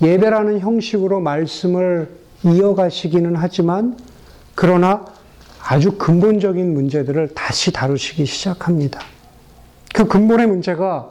예배라는 0.02 0.60
형식으로 0.60 1.20
말씀을 1.20 2.08
이어가시기는 2.42 3.36
하지만 3.36 3.98
그러나 4.54 5.04
아주 5.62 5.92
근본적인 5.92 6.72
문제들을 6.72 7.34
다시 7.34 7.70
다루시기 7.72 8.24
시작합니다. 8.24 9.00
그 9.92 10.06
근본의 10.06 10.46
문제가 10.46 11.10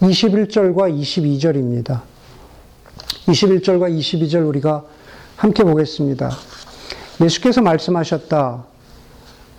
21절과 0.00 0.96
22절입니다. 1.00 2.02
21절과 3.26 3.98
22절 3.98 4.46
우리가 4.48 4.84
함께 5.36 5.64
보겠습니다. 5.64 6.30
예수께서 7.20 7.60
말씀하셨다. 7.62 8.64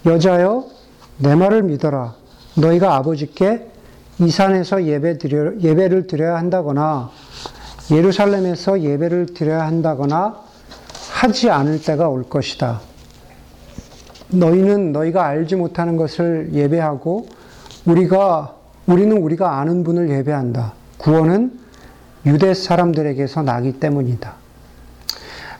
여자여, 0.05 0.65
내 1.17 1.35
말을 1.35 1.63
믿어라. 1.63 2.15
너희가 2.55 2.95
아버지께 2.95 3.67
이 4.19 4.29
산에서 4.29 4.85
예배 4.85 5.17
드려, 5.17 5.59
예배를 5.59 6.07
드려야 6.07 6.37
한다거나 6.37 7.11
예루살렘에서 7.91 8.81
예배를 8.81 9.33
드려야 9.33 9.65
한다거나 9.65 10.41
하지 11.11 11.49
않을 11.49 11.81
때가 11.81 12.07
올 12.07 12.23
것이다. 12.23 12.81
너희는 14.29 14.91
너희가 14.91 15.25
알지 15.25 15.55
못하는 15.55 15.97
것을 15.97 16.51
예배하고 16.53 17.27
우리가 17.85 18.55
우리는 18.85 19.17
우리가 19.17 19.59
아는 19.59 19.83
분을 19.83 20.09
예배한다. 20.09 20.73
구원은 20.97 21.59
유대 22.25 22.53
사람들에게서 22.53 23.43
나기 23.43 23.79
때문이다. 23.79 24.33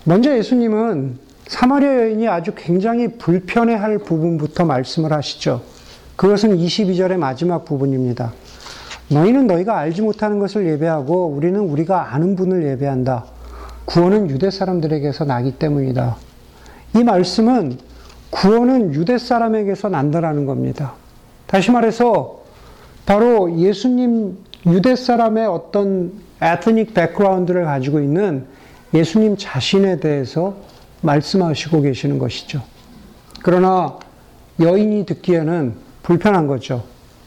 먼저 0.03 0.37
예수님은 0.37 1.17
사마리아 1.47 1.95
여인이 1.95 2.27
아주 2.27 2.53
굉장히 2.55 3.17
불편해할 3.17 3.97
부분부터 3.99 4.65
말씀을 4.65 5.11
하시죠. 5.13 5.61
그것은 6.15 6.57
22절의 6.57 7.17
마지막 7.17 7.65
부분입니다. 7.65 8.33
너희는 9.09 9.47
너희가 9.47 9.77
알지 9.77 10.01
못하는 10.01 10.39
것을 10.39 10.67
예배하고 10.67 11.27
우리는 11.27 11.59
우리가 11.59 12.13
아는 12.13 12.35
분을 12.35 12.63
예배한다. 12.63 13.25
구원은 13.85 14.29
유대 14.29 14.51
사람들에게서 14.51 15.25
나기 15.25 15.51
때문이다. 15.51 16.15
이 16.95 17.03
말씀은 17.03 17.77
구원은 18.29 18.93
유대 18.93 19.17
사람에게서 19.17 19.89
난다라는 19.89 20.45
겁니다. 20.45 20.93
다시 21.47 21.71
말해서 21.71 22.43
바로 23.07 23.57
예수님 23.57 24.37
유대 24.67 24.95
사람의 24.95 25.47
어떤 25.47 26.13
ethnic 26.41 26.93
background를 26.93 27.65
가지고 27.65 27.99
있는 27.99 28.45
예수님 28.93 29.35
자신에 29.37 29.99
대해서 29.99 30.57
말씀하시고 31.01 31.81
계시는 31.81 32.19
것이죠. 32.19 32.61
그러나 33.41 33.97
여인이 34.59 35.05
듣기에는 35.05 35.73
불편한 36.03 36.45
거죠. 36.45 36.83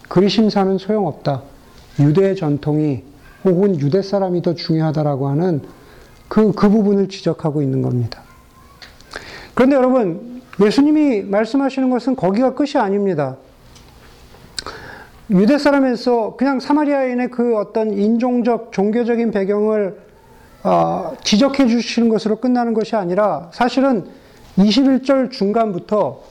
그리심사는 0.07 0.77
소용없다. 0.77 1.41
유대 1.99 2.33
전통이 2.35 3.03
혹은 3.45 3.79
유대 3.79 4.01
사람이 4.01 4.41
더 4.41 4.55
중요하다라고 4.55 5.27
하는 5.27 5.61
그, 6.27 6.51
그 6.53 6.69
부분을 6.69 7.09
지적하고 7.09 7.61
있는 7.61 7.81
겁니다. 7.81 8.21
그런데 9.53 9.75
여러분, 9.75 10.41
예수님이 10.61 11.21
말씀하시는 11.23 11.89
것은 11.89 12.15
거기가 12.15 12.55
끝이 12.55 12.71
아닙니다. 12.75 13.37
유대 15.29 15.57
사람에서 15.57 16.35
그냥 16.37 16.59
사마리아인의 16.59 17.31
그 17.31 17.57
어떤 17.57 17.93
인종적, 17.93 18.71
종교적인 18.71 19.31
배경을 19.31 19.97
어, 20.63 21.13
지적해 21.23 21.67
주시는 21.67 22.09
것으로 22.09 22.37
끝나는 22.37 22.73
것이 22.73 22.95
아니라 22.95 23.49
사실은 23.53 24.05
21절 24.57 25.31
중간부터 25.31 26.21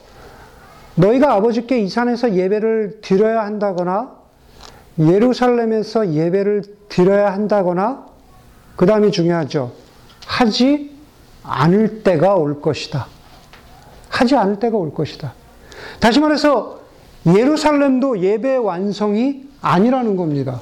너희가 0.95 1.33
아버지께 1.33 1.79
이 1.79 1.89
산에서 1.89 2.35
예배를 2.35 2.99
드려야 3.01 3.43
한다거나 3.43 4.22
예루살렘에서 4.99 6.13
예배를 6.13 6.63
드려야 6.89 7.33
한다거나 7.33 8.05
그 8.75 8.85
다음이 8.85 9.11
중요하죠. 9.11 9.71
하지 10.25 10.91
않을 11.43 12.03
때가 12.03 12.35
올 12.35 12.61
것이다. 12.61 13.07
하지 14.09 14.35
않을 14.35 14.59
때가 14.59 14.77
올 14.77 14.93
것이다. 14.93 15.33
다시 15.99 16.19
말해서 16.19 16.79
예루살렘도 17.25 18.19
예배 18.19 18.57
완성이 18.57 19.47
아니라는 19.61 20.15
겁니다. 20.15 20.61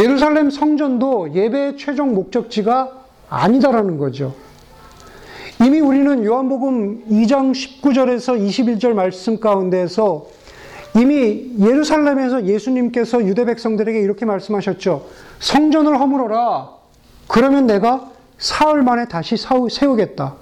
예루살렘 0.00 0.50
성전도 0.50 1.34
예배의 1.34 1.76
최종 1.76 2.14
목적지가 2.14 2.90
아니다라는 3.28 3.98
거죠. 3.98 4.34
이미 5.64 5.80
우리는 5.80 6.24
요한복음 6.24 7.04
2장 7.10 7.52
19절에서 7.52 8.38
21절 8.38 8.92
말씀 8.92 9.38
가운데에서 9.38 10.26
이미 10.96 11.52
예루살렘에서 11.58 12.46
예수님께서 12.46 13.24
유대 13.24 13.44
백성들에게 13.44 13.98
이렇게 14.00 14.24
말씀하셨죠. 14.24 15.06
성전을 15.40 15.98
허물어라. 15.98 16.70
그러면 17.26 17.66
내가 17.66 18.10
사흘 18.38 18.82
만에 18.82 19.06
다시 19.08 19.36
세우겠다. 19.36 20.34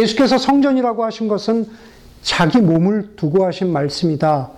예수께서 0.00 0.38
성전이라고 0.38 1.04
하신 1.04 1.28
것은 1.28 1.68
자기 2.22 2.58
몸을 2.58 3.16
두고 3.16 3.44
하신 3.44 3.72
말씀이다. 3.72 4.50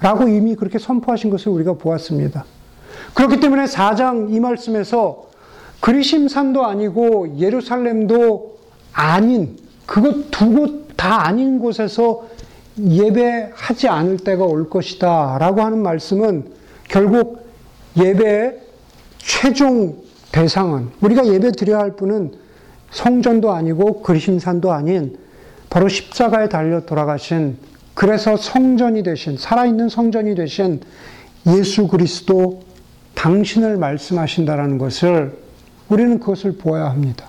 라고 0.00 0.28
이미 0.28 0.54
그렇게 0.56 0.78
선포하신 0.78 1.30
것을 1.30 1.52
우리가 1.52 1.74
보았습니다. 1.74 2.44
그렇기 3.14 3.40
때문에 3.40 3.64
4장 3.64 4.32
이 4.32 4.40
말씀에서 4.40 5.30
그리심산도 5.80 6.64
아니고 6.64 7.38
예루살렘도 7.38 8.58
아닌 8.92 9.58
그것 9.86 10.30
두 10.30 10.52
곳 10.52 10.82
다 11.02 11.26
아닌 11.26 11.58
곳에서 11.58 12.28
예배하지 12.78 13.88
않을 13.88 14.18
때가 14.18 14.44
올 14.44 14.70
것이다 14.70 15.38
라고 15.38 15.62
하는 15.62 15.82
말씀은 15.82 16.52
결국 16.88 17.46
예배의 17.96 18.60
최종 19.18 20.02
대상은 20.30 20.90
우리가 21.00 21.26
예배 21.26 21.52
드려야 21.52 21.80
할 21.80 21.96
분은 21.96 22.32
성전도 22.90 23.52
아니고 23.52 24.02
그리심산도 24.02 24.72
아닌 24.72 25.18
바로 25.70 25.88
십자가에 25.88 26.48
달려 26.48 26.80
돌아가신 26.80 27.58
그래서 27.94 28.36
성전이 28.36 29.02
되신 29.02 29.36
살아있는 29.36 29.88
성전이 29.88 30.34
되신 30.34 30.80
예수 31.46 31.88
그리스도 31.88 32.62
당신을 33.14 33.76
말씀하신다라는 33.76 34.78
것을 34.78 35.38
우리는 35.88 36.18
그것을 36.18 36.56
보아야 36.56 36.86
합니다. 36.86 37.26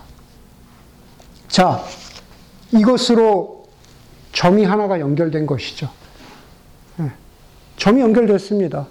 자, 1.48 1.82
이것으로 2.72 3.53
점이 4.34 4.64
하나가 4.64 5.00
연결된 5.00 5.46
것이죠. 5.46 5.88
예, 7.00 7.10
점이 7.76 8.00
연결됐습니다. 8.00 8.86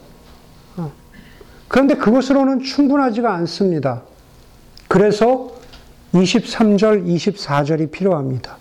어. 0.77 0.91
그런데 1.67 1.95
그것으로는 1.95 2.61
충분하지가 2.61 3.33
않습니다. 3.35 4.03
그래서 4.87 5.51
23절, 6.13 7.05
24절이 7.05 7.91
필요합니다. 7.91 8.57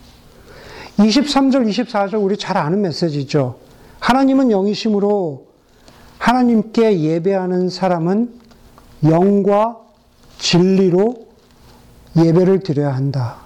23절, 0.98 1.68
24절 1.68 2.22
우리 2.22 2.36
잘 2.36 2.56
아는 2.56 2.82
메시지죠. 2.82 3.58
하나님은 4.00 4.50
영이심으로 4.50 5.46
하나님께 6.18 7.00
예배하는 7.00 7.68
사람은 7.68 8.32
영과 9.04 9.78
진리로 10.38 11.26
예배를 12.16 12.60
드려야 12.60 12.94
한다. 12.94 13.36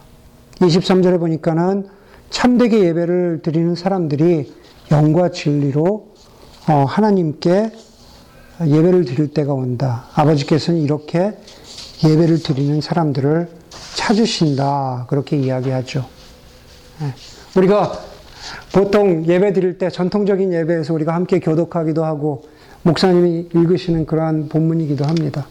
23절에 0.61 1.19
보니까는 1.19 1.96
참되게 2.31 2.85
예배를 2.85 3.41
드리는 3.43 3.75
사람들이 3.75 4.53
영과 4.91 5.31
진리로 5.31 6.15
어, 6.69 6.85
하나님께 6.87 7.71
예배를 8.65 9.05
드릴 9.05 9.29
때가 9.29 9.53
온다. 9.53 10.07
아버지께서는 10.15 10.81
이렇게 10.81 11.37
예배를 12.05 12.43
드리는 12.43 12.81
사람들을 12.81 13.49
찾으신다. 13.95 15.07
그렇게 15.09 15.37
이야기하죠. 15.37 16.05
예. 17.03 17.59
우리가 17.59 17.93
보통 18.73 19.25
예배 19.27 19.53
드릴 19.53 19.79
때 19.79 19.91
전통적인 19.91 20.53
예배에서 20.53 20.95
우리가 20.95 21.15
함께 21.15 21.41
교독하기도 21.41 22.05
하고 22.05 22.45
목사님이 22.83 23.49
읽으시는 23.55 24.07
그러한 24.07 24.49
본문이기도 24.49 25.05
합니다. 25.05 25.47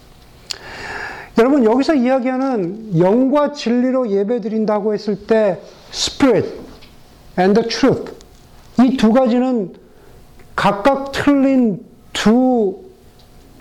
여러분 1.38 1.65
여기서 1.65 1.95
이야기하는 1.95 2.97
영과 2.97 3.51
진리로 3.51 4.09
예배 4.09 4.39
드린다고 4.41 4.93
했을 4.93 5.27
때 5.27 5.59
spirit 5.91 6.64
and 7.38 7.60
the 7.60 7.67
truth 7.69 8.13
이 8.80 8.98
두 8.98 9.12
가지는 9.13 9.74
각각 10.56 11.12
틀린 11.12 11.86
두 12.13 12.82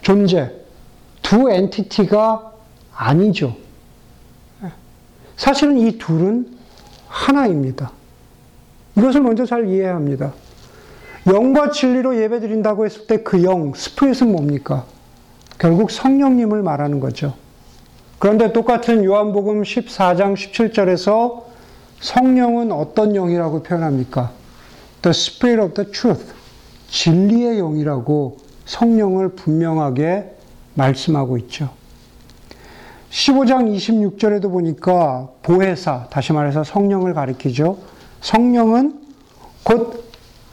존재, 0.02 0.50
두 1.22 1.50
엔티티가 1.50 2.52
아니죠. 2.94 3.56
사실은 5.36 5.78
이 5.78 5.98
둘은 5.98 6.46
하나입니다. 7.08 7.90
이것을 8.96 9.22
먼저 9.22 9.44
잘 9.46 9.66
이해해야 9.68 9.94
합니다. 9.94 10.32
영과 11.26 11.70
진리로 11.70 12.20
예배 12.20 12.40
드린다고 12.40 12.84
했을 12.84 13.06
때 13.06 13.24
그 13.24 13.42
영, 13.42 13.72
스프릿은 13.74 14.30
뭡니까? 14.30 14.84
결국 15.58 15.90
성령님을 15.90 16.62
말하는 16.62 17.00
거죠. 17.00 17.34
그런데 18.18 18.52
똑같은 18.52 19.04
요한복음 19.04 19.62
14장 19.62 20.34
17절에서 20.34 21.42
성령은 22.00 22.72
어떤 22.72 23.12
영이라고 23.14 23.62
표현합니까? 23.62 24.32
The 25.02 25.10
Spirit 25.10 25.62
of 25.62 25.74
the 25.74 25.90
Truth. 25.90 26.32
진리의 26.88 27.58
영이라고 27.58 28.38
성령을 28.66 29.30
분명하게 29.30 30.36
말씀하고 30.74 31.38
있죠. 31.38 31.70
15장 33.10 33.74
26절에도 33.74 34.50
보니까 34.50 35.28
보혜사, 35.42 36.08
다시 36.10 36.32
말해서 36.32 36.64
성령을 36.64 37.14
가리키죠. 37.14 37.78
성령은 38.20 39.00
곧 39.62 40.04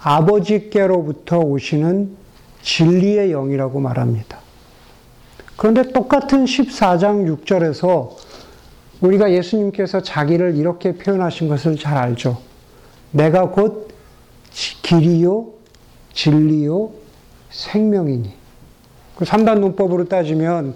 아버지께로부터 0.02 1.40
오시는 1.40 2.16
진리의 2.62 3.32
영이라고 3.32 3.80
말합니다. 3.80 4.40
그런데 5.58 5.92
똑같은 5.92 6.46
14장 6.46 7.44
6절에서 7.44 8.10
우리가 9.02 9.32
예수님께서 9.32 10.02
자기를 10.02 10.56
이렇게 10.56 10.94
표현하신 10.94 11.48
것을 11.48 11.78
잘 11.78 11.98
알죠. 11.98 12.38
내가 13.12 13.50
곧 13.50 13.90
길이요, 14.52 15.48
진리요, 16.14 16.92
생명이니. 17.50 18.34
그 19.16 19.26
3단 19.26 19.60
논법으로 19.60 20.06
따지면 20.06 20.76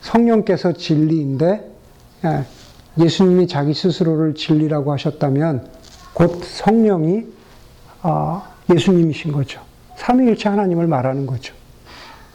성령께서 0.00 0.72
진리인데 0.72 1.70
예, 2.24 2.44
예수님이 2.98 3.46
자기 3.46 3.74
스스로를 3.74 4.34
진리라고 4.34 4.92
하셨다면 4.92 5.68
곧 6.12 6.42
성령이 6.44 7.24
아, 8.02 8.50
예수님이신 8.72 9.32
거죠. 9.32 9.60
삼위일체 9.96 10.48
하나님을 10.48 10.86
말하는 10.86 11.26
거죠. 11.26 11.54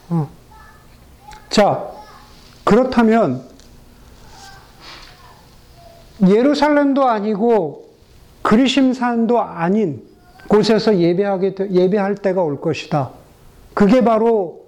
어. 0.09 0.29
자, 1.49 1.87
그렇다면 2.63 3.50
예루살렘도 6.27 7.05
아니고 7.07 7.85
그리심산도 8.41 9.39
아닌 9.39 10.03
곳에서 10.47 10.97
예배하게 10.97 11.55
예배할 11.71 12.15
때가 12.15 12.41
올 12.41 12.59
것이다. 12.59 13.11
그게 13.73 14.03
바로 14.03 14.61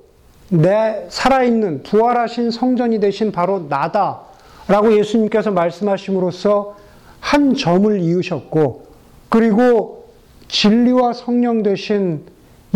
내 0.49 1.05
살아있는 1.09 1.83
부활하신 1.83 2.51
성전이 2.51 2.99
되신 2.99 3.31
바로 3.31 3.65
나다 3.69 4.21
라고 4.67 4.95
예수님께서 4.97 5.51
말씀하심으로써 5.51 6.75
한 7.19 7.55
점을 7.55 7.99
이으셨고 7.99 8.85
그리고 9.29 10.05
진리와 10.47 11.13
성령 11.13 11.63
되신 11.63 12.23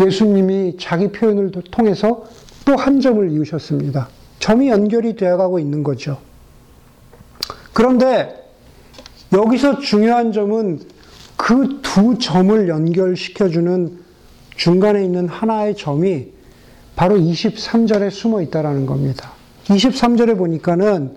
예수님이 0.00 0.76
자기 0.78 1.08
표현을 1.08 1.50
통해서 1.70 2.24
또 2.64 2.74
한 2.76 3.00
점을 3.00 3.30
이으셨습니다. 3.30 4.08
점이 4.40 4.68
연결이 4.68 5.16
되어가고 5.16 5.58
있는 5.58 5.82
거죠. 5.82 6.18
그런데 7.72 8.47
여기서 9.32 9.80
중요한 9.80 10.32
점은 10.32 10.80
그 11.36 11.78
두 11.98 12.16
점을 12.16 12.68
연결시켜주는 12.68 13.98
중간에 14.54 15.04
있는 15.04 15.26
하나의 15.26 15.74
점이 15.74 16.28
바로 16.94 17.16
23절에 17.16 18.08
숨어 18.08 18.40
있다라는 18.42 18.86
겁니다. 18.86 19.32
23절에 19.64 20.38
보니까는 20.38 21.16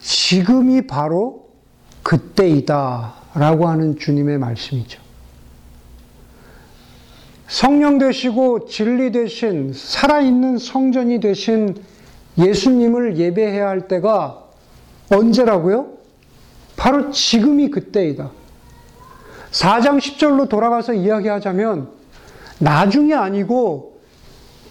지금이 0.00 0.86
바로 0.86 1.48
그때이다 2.02 3.14
라고 3.34 3.68
하는 3.68 3.98
주님의 3.98 4.38
말씀이죠. 4.38 5.02
성령 7.46 7.98
되시고 7.98 8.68
진리 8.68 9.12
되신 9.12 9.74
살아있는 9.74 10.56
성전이 10.56 11.20
되신 11.20 11.76
예수님을 12.38 13.18
예배해야 13.18 13.68
할 13.68 13.86
때가 13.86 14.44
언제라고요? 15.10 15.97
바로 16.78 17.10
지금이 17.10 17.70
그때이다. 17.70 18.30
4장 19.50 19.98
10절로 19.98 20.48
돌아가서 20.48 20.94
이야기하자면 20.94 21.88
나중이 22.60 23.12
아니고 23.14 23.98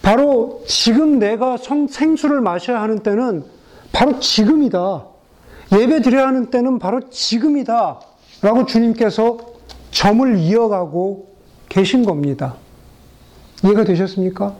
바로 0.02 0.64
지금 0.66 1.20
내가 1.20 1.58
성, 1.58 1.88
생수를 1.88 2.40
마셔야 2.40 2.82
하는 2.82 3.00
때는 3.00 3.44
바로 3.92 4.20
지금이다. 4.20 5.06
예배 5.74 6.02
드려야 6.02 6.28
하는 6.28 6.50
때는 6.50 6.80
바로 6.80 7.10
지금이다. 7.10 8.00
라고 8.42 8.66
주님께서 8.66 9.38
점을 9.92 10.38
이어가고 10.38 11.36
계신 11.68 12.06
겁니다. 12.06 12.56
이해가 13.66 13.84
되셨습니까? 13.84 14.56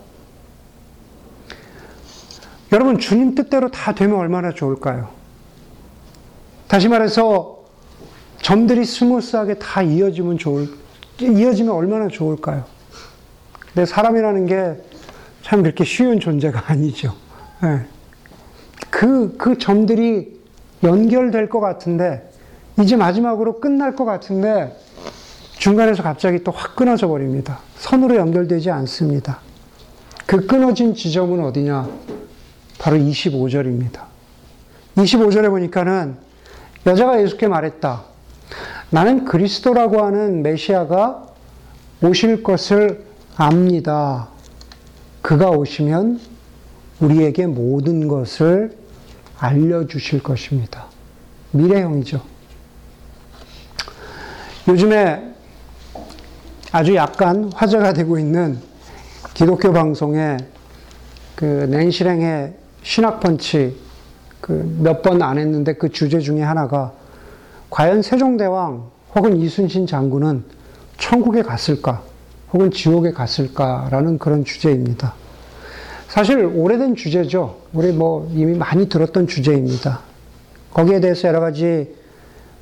여러분, 2.72 2.98
주님 2.98 3.34
뜻대로 3.34 3.70
다 3.70 3.94
되면 3.94 4.18
얼마나 4.18 4.52
좋을까요? 4.52 5.17
다시 6.68 6.88
말해서, 6.88 7.58
점들이 8.42 8.84
smooth하게 8.84 9.54
다 9.54 9.82
이어지면 9.82 10.38
좋을, 10.38 10.68
이어지면 11.20 11.74
얼마나 11.74 12.08
좋을까요? 12.08 12.64
근데 13.74 13.84
사람이라는 13.86 14.46
게 14.46 14.88
참 15.48 15.62
그렇게 15.62 15.82
쉬운 15.84 16.20
존재가 16.20 16.64
아니죠. 16.68 17.14
네. 17.62 17.86
그, 18.90 19.34
그 19.38 19.56
점들이 19.56 20.38
연결될 20.82 21.48
것 21.48 21.60
같은데, 21.60 22.30
이제 22.80 22.96
마지막으로 22.96 23.58
끝날 23.60 23.96
것 23.96 24.04
같은데, 24.04 24.76
중간에서 25.58 26.02
갑자기 26.02 26.44
또 26.44 26.52
확 26.52 26.76
끊어져 26.76 27.08
버립니다. 27.08 27.60
선으로 27.78 28.16
연결되지 28.16 28.70
않습니다. 28.70 29.40
그 30.26 30.46
끊어진 30.46 30.94
지점은 30.94 31.42
어디냐? 31.44 31.88
바로 32.78 32.96
25절입니다. 32.98 34.02
25절에 34.96 35.48
보니까는 35.48 36.16
여자가 36.88 37.20
예수께 37.20 37.48
말했다. 37.48 38.02
나는 38.88 39.26
그리스도라고 39.26 40.02
하는 40.02 40.42
메시아가 40.42 41.26
오실 42.02 42.42
것을 42.42 43.04
압니다. 43.36 44.28
그가 45.20 45.50
오시면 45.50 46.18
우리에게 47.00 47.46
모든 47.46 48.08
것을 48.08 48.74
알려주실 49.38 50.22
것입니다. 50.22 50.86
미래형이죠. 51.50 52.22
요즘에 54.68 55.34
아주 56.72 56.94
약간 56.94 57.50
화제가 57.54 57.92
되고 57.92 58.18
있는 58.18 58.58
기독교 59.34 59.74
방송에 59.74 60.38
그 61.34 61.44
낸실행의 61.44 62.54
신학펀치 62.82 63.87
그 64.48 64.64
몇 64.80 65.02
번 65.02 65.22
안 65.22 65.38
했는데 65.38 65.74
그 65.74 65.90
주제 65.90 66.18
중에 66.20 66.42
하나가 66.42 66.92
과연 67.70 68.02
세종대왕 68.02 68.84
혹은 69.14 69.36
이순신 69.36 69.86
장군은 69.86 70.42
천국에 70.96 71.42
갔을까 71.42 72.02
혹은 72.52 72.70
지옥에 72.70 73.12
갔을까라는 73.12 74.18
그런 74.18 74.44
주제입니다. 74.44 75.14
사실 76.08 76.44
오래된 76.46 76.96
주제죠. 76.96 77.56
우리 77.74 77.92
뭐 77.92 78.30
이미 78.34 78.56
많이 78.56 78.88
들었던 78.88 79.26
주제입니다. 79.26 80.00
거기에 80.72 81.00
대해서 81.00 81.28
여러 81.28 81.40
가지 81.40 81.94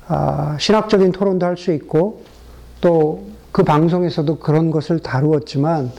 아, 0.09 0.57
신학적인 0.59 1.13
토론도 1.13 1.45
할 1.45 1.57
수 1.57 1.71
있고 1.71 2.21
또 2.81 3.23
그 3.53 3.63
방송에서도 3.63 4.37
그런 4.37 4.69
것을 4.69 4.99
다루었지만 4.99 5.91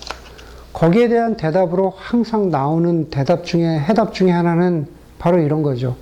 거기에 0.72 1.08
대한 1.08 1.36
대답으로 1.36 1.92
항상 1.96 2.50
나오는 2.50 3.10
대답 3.10 3.44
중에 3.44 3.64
해답 3.80 4.14
중에 4.14 4.30
하나는 4.30 4.86
바로 5.18 5.40
이런 5.40 5.62
거죠. 5.62 5.96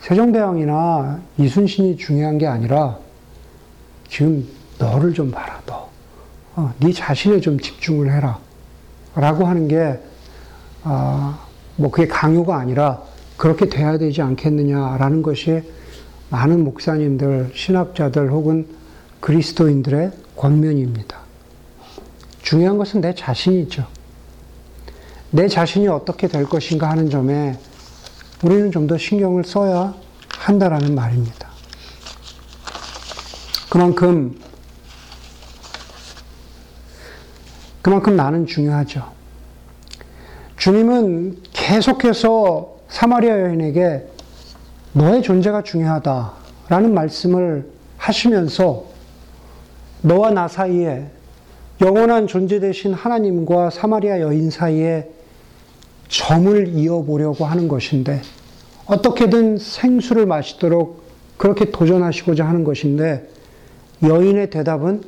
세종대왕이나 0.00 1.20
이순신이 1.38 1.96
중요한 1.96 2.38
게 2.38 2.46
아니라 2.46 2.98
지금 4.08 4.46
너를 4.78 5.12
좀 5.12 5.30
봐라 5.30 5.60
너. 5.66 5.88
어, 6.54 6.72
네 6.78 6.92
자신에 6.92 7.40
좀 7.40 7.58
집중을 7.58 8.12
해라. 8.12 8.38
라고 9.14 9.46
하는 9.46 9.66
게, 9.66 9.98
아, 10.82 11.38
뭐 11.76 11.90
그게 11.90 12.06
강요가 12.06 12.58
아니라 12.58 13.02
그렇게 13.36 13.68
돼야 13.68 13.98
되지 13.98 14.22
않겠느냐라는 14.22 15.22
것이 15.22 15.62
많은 16.30 16.64
목사님들, 16.64 17.52
신학자들 17.54 18.30
혹은 18.30 18.66
그리스도인들의 19.20 20.12
권면입니다. 20.36 21.18
중요한 22.42 22.78
것은 22.78 23.00
내 23.00 23.14
자신이죠. 23.14 23.86
내 25.30 25.48
자신이 25.48 25.88
어떻게 25.88 26.28
될 26.28 26.44
것인가 26.44 26.88
하는 26.90 27.10
점에 27.10 27.58
우리는 28.42 28.70
좀 28.70 28.86
더 28.86 28.98
신경을 28.98 29.44
써야 29.44 29.94
한다라는 30.28 30.94
말입니다. 30.94 31.48
그만큼, 33.70 34.38
그만큼 37.82 38.16
나는 38.16 38.46
중요하죠. 38.46 39.10
주님은 40.56 41.42
계속해서 41.52 42.76
사마리아 42.88 43.40
여인에게 43.40 44.06
너의 44.92 45.22
존재가 45.22 45.62
중요하다라는 45.62 46.94
말씀을 46.94 47.70
하시면서 47.96 48.84
너와 50.02 50.30
나 50.30 50.46
사이에 50.48 51.10
영원한 51.80 52.26
존재 52.26 52.60
되신 52.60 52.94
하나님과 52.94 53.70
사마리아 53.70 54.20
여인 54.20 54.50
사이에 54.50 55.10
점을 56.08 56.68
이어보려고 56.68 57.44
하는 57.44 57.68
것인데 57.68 58.22
어떻게든 58.86 59.58
생수를 59.58 60.26
마시도록 60.26 61.04
그렇게 61.36 61.70
도전하시고자 61.70 62.46
하는 62.46 62.64
것인데 62.64 63.28
여인의 64.02 64.50
대답은 64.50 65.02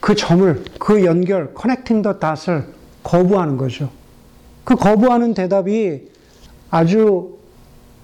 그 0.00 0.14
점을 0.14 0.64
그 0.78 1.04
연결 1.04 1.54
커넥팅 1.54 2.02
더 2.02 2.18
닷을 2.18 2.66
거부하는 3.02 3.56
거죠. 3.56 3.90
그 4.64 4.74
거부하는 4.76 5.34
대답이 5.34 6.08
아주 6.70 7.38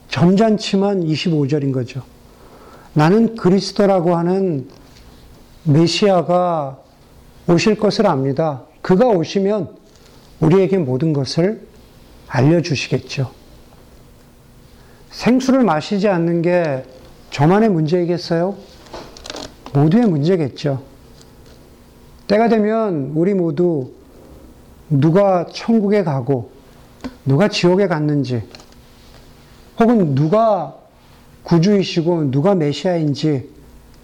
점잖지만 0.09 1.05
25절인 1.05 1.73
거죠. 1.73 2.03
나는 2.95 3.35
그리스도라고 3.37 4.17
하는 4.17 4.69
메시아가 5.65 6.79
오실 7.49 7.77
것을 7.77 8.07
압니다. 8.07 8.63
그가 8.81 9.09
오시면 9.09 9.77
우리에게 10.41 10.79
모든 10.79 11.13
것을 11.13 11.67
알려주시겠죠. 12.29 13.31
생수를 15.11 15.63
마시지 15.63 16.09
않는 16.09 16.43
게 16.43 16.85
저만의 17.31 17.69
문제이겠어요? 17.69 18.57
모두의 19.73 20.07
문제겠죠. 20.07 20.83
때가 22.27 22.49
되면 22.49 23.13
우리 23.15 23.35
모두 23.35 23.93
누가 24.89 25.47
천국에 25.53 26.03
가고 26.05 26.51
누가 27.25 27.49
지옥에 27.49 27.87
갔는지 27.87 28.43
혹은 29.79 30.15
누가 30.15 30.75
구주이시고 31.43 32.31
누가 32.31 32.55
메시아인지 32.55 33.51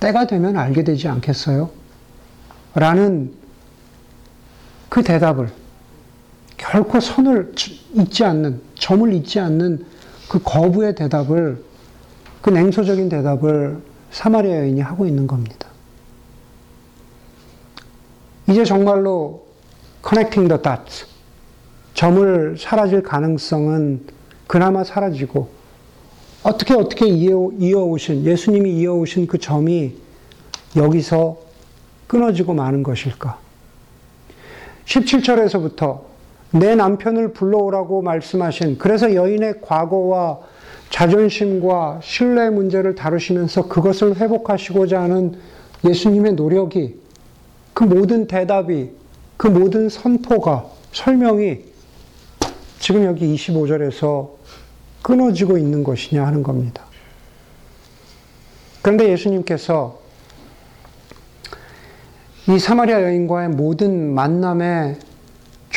때가 0.01 0.27
되면 0.27 0.57
알게 0.57 0.85
되지 0.85 1.09
않겠어요? 1.09 1.71
라는 2.75 3.33
그 4.88 5.03
대답을 5.03 5.51
결코 6.61 7.01
선을 7.01 7.55
잊지 7.94 8.23
않는, 8.23 8.61
점을 8.75 9.11
잊지 9.14 9.40
않는 9.40 9.87
그 10.29 10.40
거부의 10.42 10.94
대답을, 10.94 11.64
그 12.42 12.51
냉소적인 12.51 13.09
대답을 13.09 13.79
사마리아 14.11 14.59
여인이 14.59 14.81
하고 14.83 15.07
있는 15.07 15.27
겁니다. 15.27 15.68
이제 18.46 18.62
정말로 18.62 19.46
connecting 20.07 20.49
the 20.49 20.62
dots. 20.62 21.07
점을 21.94 22.57
사라질 22.59 23.03
가능성은 23.03 24.07
그나마 24.46 24.85
사라지고, 24.85 25.49
어떻게 26.42 26.75
어떻게 26.75 27.07
이어, 27.07 27.51
이어오신, 27.59 28.27
예수님이 28.27 28.73
이어오신 28.81 29.29
그 29.29 29.38
점이 29.38 29.94
여기서 30.77 31.38
끊어지고 32.07 32.53
마는 32.53 32.83
것일까? 32.83 33.38
17절에서부터 34.85 36.10
내 36.53 36.75
남편을 36.75 37.33
불러오라고 37.33 38.03
말씀하신, 38.03 38.79
그래서 38.79 39.15
여인의 39.15 39.61
과거와 39.61 40.41
자존심과 40.91 42.01
신뢰 42.03 42.51
문제를 42.51 42.95
다루시면서 42.95 43.69
그것을 43.69 44.17
회복하시고자 44.17 45.01
하는 45.01 45.35
예수님의 45.85 46.35
노력이, 46.35 47.01
그 47.73 47.85
모든 47.85 48.27
대답이, 48.27 48.91
그 49.37 49.47
모든 49.47 49.89
선포가, 49.89 50.67
설명이 50.93 51.61
지금 52.81 53.05
여기 53.05 53.35
25절에서 53.35 54.31
끊어지고 55.03 55.57
있는 55.57 55.85
것이냐 55.85 56.27
하는 56.27 56.43
겁니다. 56.43 56.85
그런데 58.83 59.09
예수님께서 59.11 60.01
이 62.49 62.59
사마리아 62.59 63.03
여인과의 63.03 63.51
모든 63.51 64.13
만남의 64.15 64.97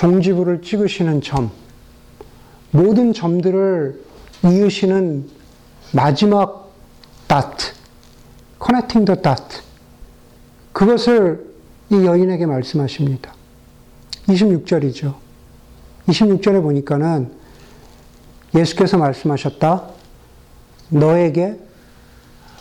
종지부를 0.03 0.61
찍으시는 0.61 1.21
점, 1.21 1.49
모든 2.71 3.13
점들을 3.13 4.03
이으시는 4.43 5.29
마지막 5.93 6.73
dot, 7.29 7.71
connecting 8.61 9.05
the 9.05 9.21
dot, 9.21 9.61
그것을 10.73 11.47
이 11.89 12.03
여인에게 12.05 12.45
말씀하십니다. 12.45 13.33
26절이죠. 14.27 15.15
26절에 16.07 16.61
보니까는 16.61 17.31
예수께서 18.55 18.97
말씀하셨다. 18.97 19.87
너에게 20.89 21.57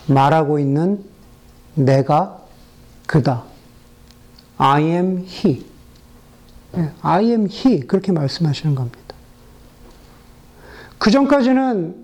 말하고 0.07 0.59
있는 0.59 1.03
내가 1.75 2.39
그다. 3.05 3.43
I 4.57 4.83
am 4.83 5.25
he. 5.27 5.72
I 7.01 7.25
am 7.25 7.47
he. 7.49 7.81
그렇게 7.81 8.11
말씀하시는 8.11 8.75
겁니다. 8.75 8.99
그 10.97 11.11
전까지는 11.11 11.95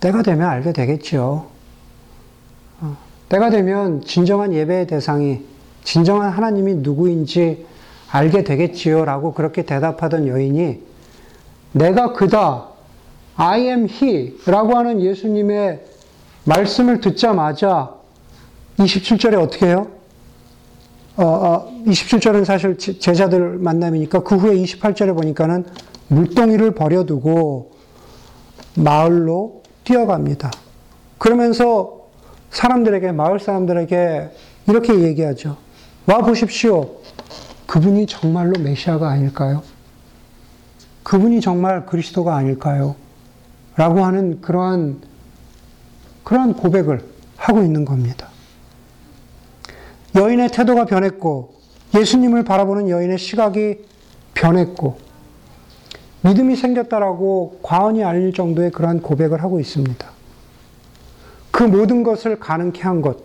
때가 0.00 0.22
되면 0.22 0.48
알게 0.48 0.72
되겠죠. 0.72 1.46
어, 2.80 2.96
때가 3.28 3.50
되면 3.50 4.02
진정한 4.04 4.52
예배의 4.52 4.86
대상이, 4.86 5.44
진정한 5.84 6.30
하나님이 6.30 6.74
누구인지 6.76 7.66
알게 8.10 8.44
되겠지요. 8.44 9.04
라고 9.04 9.32
그렇게 9.32 9.64
대답하던 9.64 10.26
여인이 10.26 10.82
내가 11.72 12.12
그다, 12.12 12.68
I 13.36 13.62
am 13.62 13.88
he 13.88 14.38
라고 14.46 14.76
하는 14.76 15.00
예수님의 15.00 15.80
말씀을 16.44 17.00
듣자마자 17.00 17.94
27절에 18.78 19.40
어떻게 19.40 19.66
해요? 19.66 19.88
어, 21.16 21.24
어, 21.24 21.82
27절은 21.86 22.44
사실 22.44 22.78
제자들 22.78 23.58
만남이니까 23.58 24.22
그 24.22 24.36
후에 24.36 24.54
28절에 24.56 25.14
보니까는 25.14 25.66
물동이를 26.08 26.72
버려두고 26.72 27.72
마을로 28.76 29.62
뛰어갑니다. 29.84 30.50
그러면서 31.18 32.02
사람들에게, 32.50 33.12
마을 33.12 33.40
사람들에게 33.40 34.30
이렇게 34.68 35.00
얘기하죠. 35.00 35.56
와 36.06 36.18
보십시오. 36.18 36.96
그분이 37.66 38.06
정말로 38.06 38.58
메시아가 38.60 39.08
아닐까요? 39.08 39.62
그분이 41.02 41.40
정말 41.40 41.86
그리스도가 41.86 42.36
아닐까요? 42.36 42.96
라고 43.76 44.04
하는 44.04 44.40
그러한, 44.40 45.00
그러한 46.24 46.54
고백을 46.54 47.04
하고 47.36 47.62
있는 47.62 47.84
겁니다. 47.84 48.31
여인의 50.14 50.48
태도가 50.50 50.84
변했고, 50.84 51.54
예수님을 51.94 52.44
바라보는 52.44 52.88
여인의 52.88 53.18
시각이 53.18 53.78
변했고, 54.34 54.98
믿음이 56.22 56.56
생겼다라고 56.56 57.60
과언이 57.62 58.04
아닐 58.04 58.32
정도의 58.32 58.70
그러한 58.70 59.02
고백을 59.02 59.42
하고 59.42 59.58
있습니다. 59.58 60.06
그 61.50 61.62
모든 61.62 62.02
것을 62.02 62.38
가능케 62.38 62.82
한 62.82 63.02
것, 63.02 63.18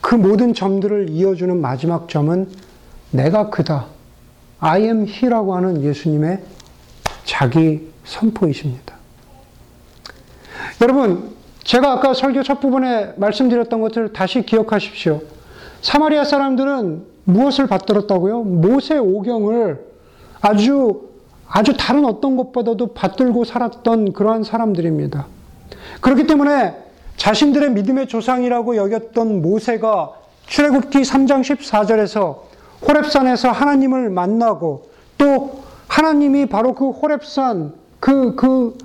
그 0.00 0.14
모든 0.14 0.54
점들을 0.54 1.10
이어주는 1.10 1.60
마지막 1.60 2.08
점은 2.08 2.48
내가 3.10 3.50
그다. 3.50 3.86
I 4.60 4.82
am 4.82 5.06
he라고 5.06 5.56
하는 5.56 5.82
예수님의 5.82 6.42
자기 7.24 7.90
선포이십니다. 8.04 8.94
여러분, 10.80 11.34
제가 11.64 11.92
아까 11.92 12.14
설교 12.14 12.44
첫 12.44 12.60
부분에 12.60 13.14
말씀드렸던 13.16 13.80
것을 13.80 14.12
다시 14.12 14.42
기억하십시오. 14.42 15.20
사마리아 15.86 16.24
사람들은 16.24 17.04
무엇을 17.22 17.68
받들었다고요? 17.68 18.42
모세 18.42 18.98
오경을 18.98 19.86
아주 20.40 21.10
아주 21.46 21.74
다른 21.78 22.04
어떤 22.04 22.36
것보다도 22.36 22.88
받들고 22.88 23.44
살았던 23.44 24.12
그러한 24.12 24.42
사람들입니다. 24.42 25.28
그렇기 26.00 26.26
때문에 26.26 26.74
자신들의 27.16 27.70
믿음의 27.70 28.08
조상이라고 28.08 28.74
여겼던 28.74 29.42
모세가 29.42 30.10
출애굽기 30.48 31.02
3장 31.02 31.42
14절에서 31.42 32.38
호렙산에서 32.88 33.52
하나님을 33.52 34.10
만나고 34.10 34.88
또 35.16 35.60
하나님이 35.86 36.46
바로 36.46 36.74
그 36.74 36.90
호렙산 36.90 37.74
그, 38.00 38.34
그 38.34 38.76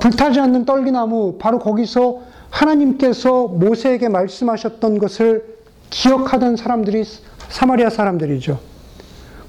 불타지 0.00 0.40
않는 0.40 0.64
떨기나무 0.64 1.36
바로 1.38 1.60
거기서 1.60 2.18
하나님께서 2.50 3.46
모세에게 3.46 4.08
말씀하셨던 4.08 4.98
것을 4.98 5.57
기억하던 5.90 6.56
사람들이 6.56 7.04
사마리아 7.48 7.90
사람들이죠. 7.90 8.58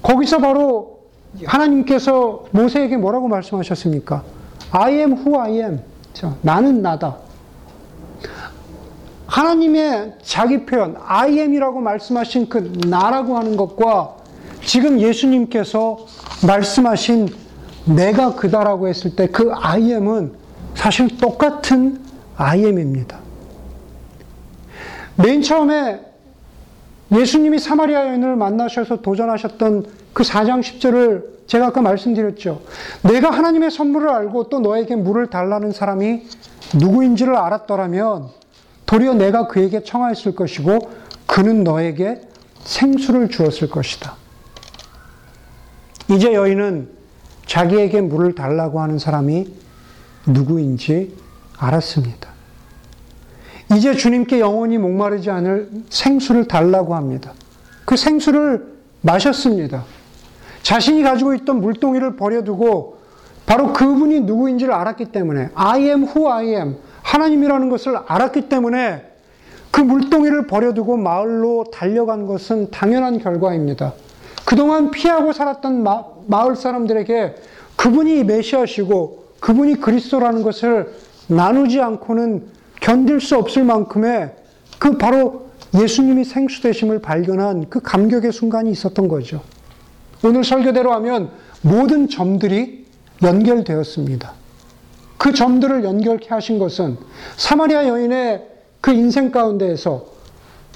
거기서 0.02 0.38
바로 0.38 1.00
하나님께서 1.44 2.46
모세에게 2.50 2.96
뭐라고 2.96 3.28
말씀하셨습니까? 3.28 4.22
I 4.72 4.94
am 4.94 5.12
who 5.12 5.38
I 5.38 5.52
am. 5.54 5.80
자, 6.12 6.34
나는 6.42 6.82
나다. 6.82 7.16
하나님의 9.26 10.14
자기 10.22 10.66
표현, 10.66 10.96
I 11.06 11.38
am이라고 11.38 11.80
말씀하신 11.80 12.48
그 12.48 12.72
나라고 12.88 13.36
하는 13.36 13.56
것과 13.56 14.16
지금 14.64 15.00
예수님께서 15.00 15.98
말씀하신 16.46 17.28
내가 17.84 18.34
그다라고 18.34 18.88
했을 18.88 19.14
때 19.14 19.28
그 19.28 19.52
I 19.54 19.92
am은 19.92 20.32
사실 20.74 21.16
똑같은 21.18 22.00
I 22.36 22.64
am입니다. 22.64 23.18
맨 25.16 25.42
처음에 25.42 26.00
예수님이 27.12 27.58
사마리아 27.58 28.08
여인을 28.08 28.36
만나셔서 28.36 29.00
도전하셨던 29.00 29.86
그 30.12 30.22
4장 30.22 30.60
10절을 30.60 31.40
제가 31.46 31.68
아까 31.68 31.82
말씀드렸죠. 31.82 32.62
내가 33.02 33.30
하나님의 33.30 33.72
선물을 33.72 34.08
알고 34.08 34.48
또 34.48 34.60
너에게 34.60 34.94
물을 34.94 35.26
달라는 35.26 35.72
사람이 35.72 36.22
누구인지를 36.74 37.34
알았더라면 37.34 38.28
도리어 38.86 39.14
내가 39.14 39.48
그에게 39.48 39.82
청하였을 39.82 40.36
것이고 40.36 40.78
그는 41.26 41.64
너에게 41.64 42.20
생수를 42.62 43.28
주었을 43.30 43.68
것이다. 43.68 44.14
이제 46.08 46.34
여인은 46.34 46.88
자기에게 47.46 48.00
물을 48.00 48.34
달라고 48.34 48.80
하는 48.80 48.98
사람이 48.98 49.52
누구인지 50.26 51.16
알았습니다. 51.56 52.29
이제 53.74 53.94
주님께 53.94 54.40
영원히 54.40 54.78
목마르지 54.78 55.30
않을 55.30 55.68
생수를 55.88 56.48
달라고 56.48 56.94
합니다. 56.94 57.32
그 57.84 57.96
생수를 57.96 58.66
마셨습니다. 59.00 59.84
자신이 60.62 61.02
가지고 61.02 61.34
있던 61.34 61.60
물동이를 61.60 62.16
버려두고 62.16 62.98
바로 63.46 63.72
그분이 63.72 64.20
누구인지를 64.20 64.72
알았기 64.72 65.06
때문에 65.06 65.50
I 65.54 65.82
am 65.84 66.02
who 66.04 66.28
I 66.28 66.48
am 66.48 66.76
하나님이라는 67.02 67.70
것을 67.70 67.96
알았기 68.06 68.48
때문에 68.48 69.06
그 69.70 69.80
물동이를 69.80 70.46
버려두고 70.46 70.96
마을로 70.96 71.66
달려간 71.72 72.26
것은 72.26 72.70
당연한 72.70 73.18
결과입니다. 73.18 73.94
그동안 74.44 74.90
피하고 74.90 75.32
살았던 75.32 75.82
마, 75.82 76.04
마을 76.26 76.56
사람들에게 76.56 77.36
그분이 77.76 78.24
메시아시고 78.24 79.24
그분이 79.38 79.80
그리스도라는 79.80 80.42
것을 80.42 80.92
나누지 81.28 81.80
않고는 81.80 82.59
견딜 82.80 83.20
수 83.20 83.36
없을 83.36 83.64
만큼의 83.64 84.32
그 84.78 84.96
바로 84.96 85.50
예수님이 85.74 86.24
생수되심을 86.24 87.00
발견한 87.00 87.68
그 87.68 87.80
감격의 87.80 88.32
순간이 88.32 88.70
있었던 88.70 89.08
거죠. 89.08 89.42
오늘 90.24 90.42
설교대로 90.42 90.92
하면 90.94 91.30
모든 91.62 92.08
점들이 92.08 92.86
연결되었습니다. 93.22 94.32
그 95.18 95.34
점들을 95.34 95.84
연결케 95.84 96.28
하신 96.30 96.58
것은 96.58 96.96
사마리아 97.36 97.86
여인의 97.86 98.46
그 98.80 98.90
인생 98.92 99.30
가운데에서 99.30 100.06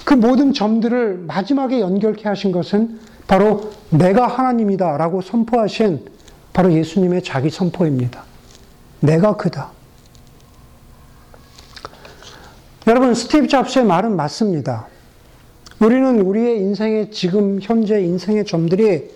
그 0.05 0.13
모든 0.13 0.53
점들을 0.53 1.23
마지막에 1.25 1.79
연결케 1.79 2.29
하신 2.29 2.51
것은 2.51 2.99
바로 3.27 3.71
내가 3.89 4.27
하나님이다 4.27 4.97
라고 4.97 5.21
선포하신 5.21 6.05
바로 6.53 6.71
예수님의 6.71 7.23
자기 7.23 7.49
선포입니다. 7.49 8.23
내가 8.99 9.35
그다. 9.35 9.71
여러분, 12.87 13.15
스티브 13.15 13.47
잡스의 13.47 13.83
말은 13.85 14.15
맞습니다. 14.15 14.85
우리는 15.79 16.21
우리의 16.21 16.59
인생의 16.59 17.09
지금 17.09 17.59
현재 17.59 17.99
인생의 17.99 18.45
점들이 18.45 19.09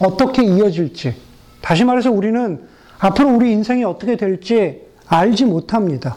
어떻게 0.00 0.42
이어질지, 0.42 1.14
다시 1.60 1.84
말해서 1.84 2.10
우리는 2.10 2.66
앞으로 2.98 3.36
우리 3.36 3.52
인생이 3.52 3.84
어떻게 3.84 4.16
될지 4.16 4.82
알지 5.06 5.44
못합니다. 5.44 6.16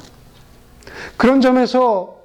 그런 1.15 1.41
점에서 1.41 2.21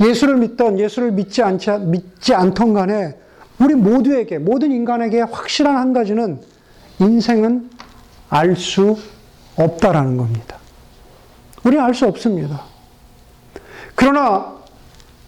예수를 0.00 0.38
믿던 0.38 0.80
예수를 0.80 1.12
믿지 1.12 1.42
않지, 1.42 1.70
믿지 1.82 2.34
않던 2.34 2.74
간에 2.74 3.14
우리 3.60 3.74
모두에게, 3.74 4.38
모든 4.38 4.72
인간에게 4.72 5.20
확실한 5.20 5.76
한 5.76 5.92
가지는 5.92 6.40
인생은 6.98 7.70
알 8.28 8.56
수 8.56 8.98
없다라는 9.56 10.16
겁니다. 10.16 10.58
우리 11.64 11.78
알수 11.78 12.06
없습니다. 12.06 12.69
그러나 14.00 14.54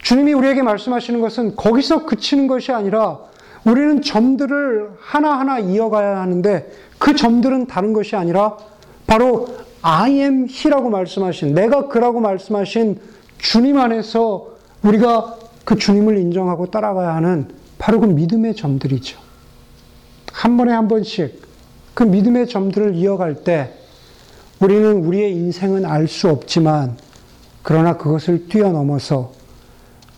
주님이 0.00 0.32
우리에게 0.32 0.62
말씀하시는 0.62 1.20
것은 1.20 1.56
거기서 1.56 2.06
그치는 2.06 2.46
것이 2.46 2.72
아니라 2.72 3.18
우리는 3.66 4.00
점들을 4.00 4.92
하나하나 4.98 5.58
이어가야 5.58 6.18
하는데 6.18 6.72
그 6.98 7.14
점들은 7.14 7.66
다른 7.66 7.92
것이 7.92 8.16
아니라 8.16 8.56
바로 9.06 9.46
I 9.82 10.12
am 10.20 10.46
He라고 10.48 10.88
말씀하신, 10.88 11.52
내가 11.52 11.88
그라고 11.88 12.20
말씀하신 12.20 12.98
주님 13.36 13.76
안에서 13.76 14.52
우리가 14.82 15.36
그 15.66 15.76
주님을 15.76 16.16
인정하고 16.16 16.70
따라가야 16.70 17.14
하는 17.14 17.48
바로 17.76 18.00
그 18.00 18.06
믿음의 18.06 18.56
점들이죠. 18.56 19.20
한 20.32 20.56
번에 20.56 20.72
한 20.72 20.88
번씩 20.88 21.42
그 21.92 22.04
믿음의 22.04 22.48
점들을 22.48 22.94
이어갈 22.94 23.44
때 23.44 23.74
우리는 24.60 25.04
우리의 25.04 25.32
인생은 25.32 25.84
알 25.84 26.08
수 26.08 26.30
없지만 26.30 26.96
그러나 27.62 27.96
그것을 27.96 28.48
뛰어넘어서 28.48 29.32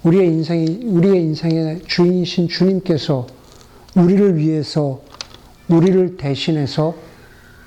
우리의 0.03 0.27
인생이, 0.29 0.81
우리의 0.85 1.23
인생의 1.23 1.83
주인이신 1.87 2.49
주님께서 2.49 3.27
우리를 3.97 4.37
위해서, 4.37 5.01
우리를 5.69 6.17
대신해서 6.17 6.95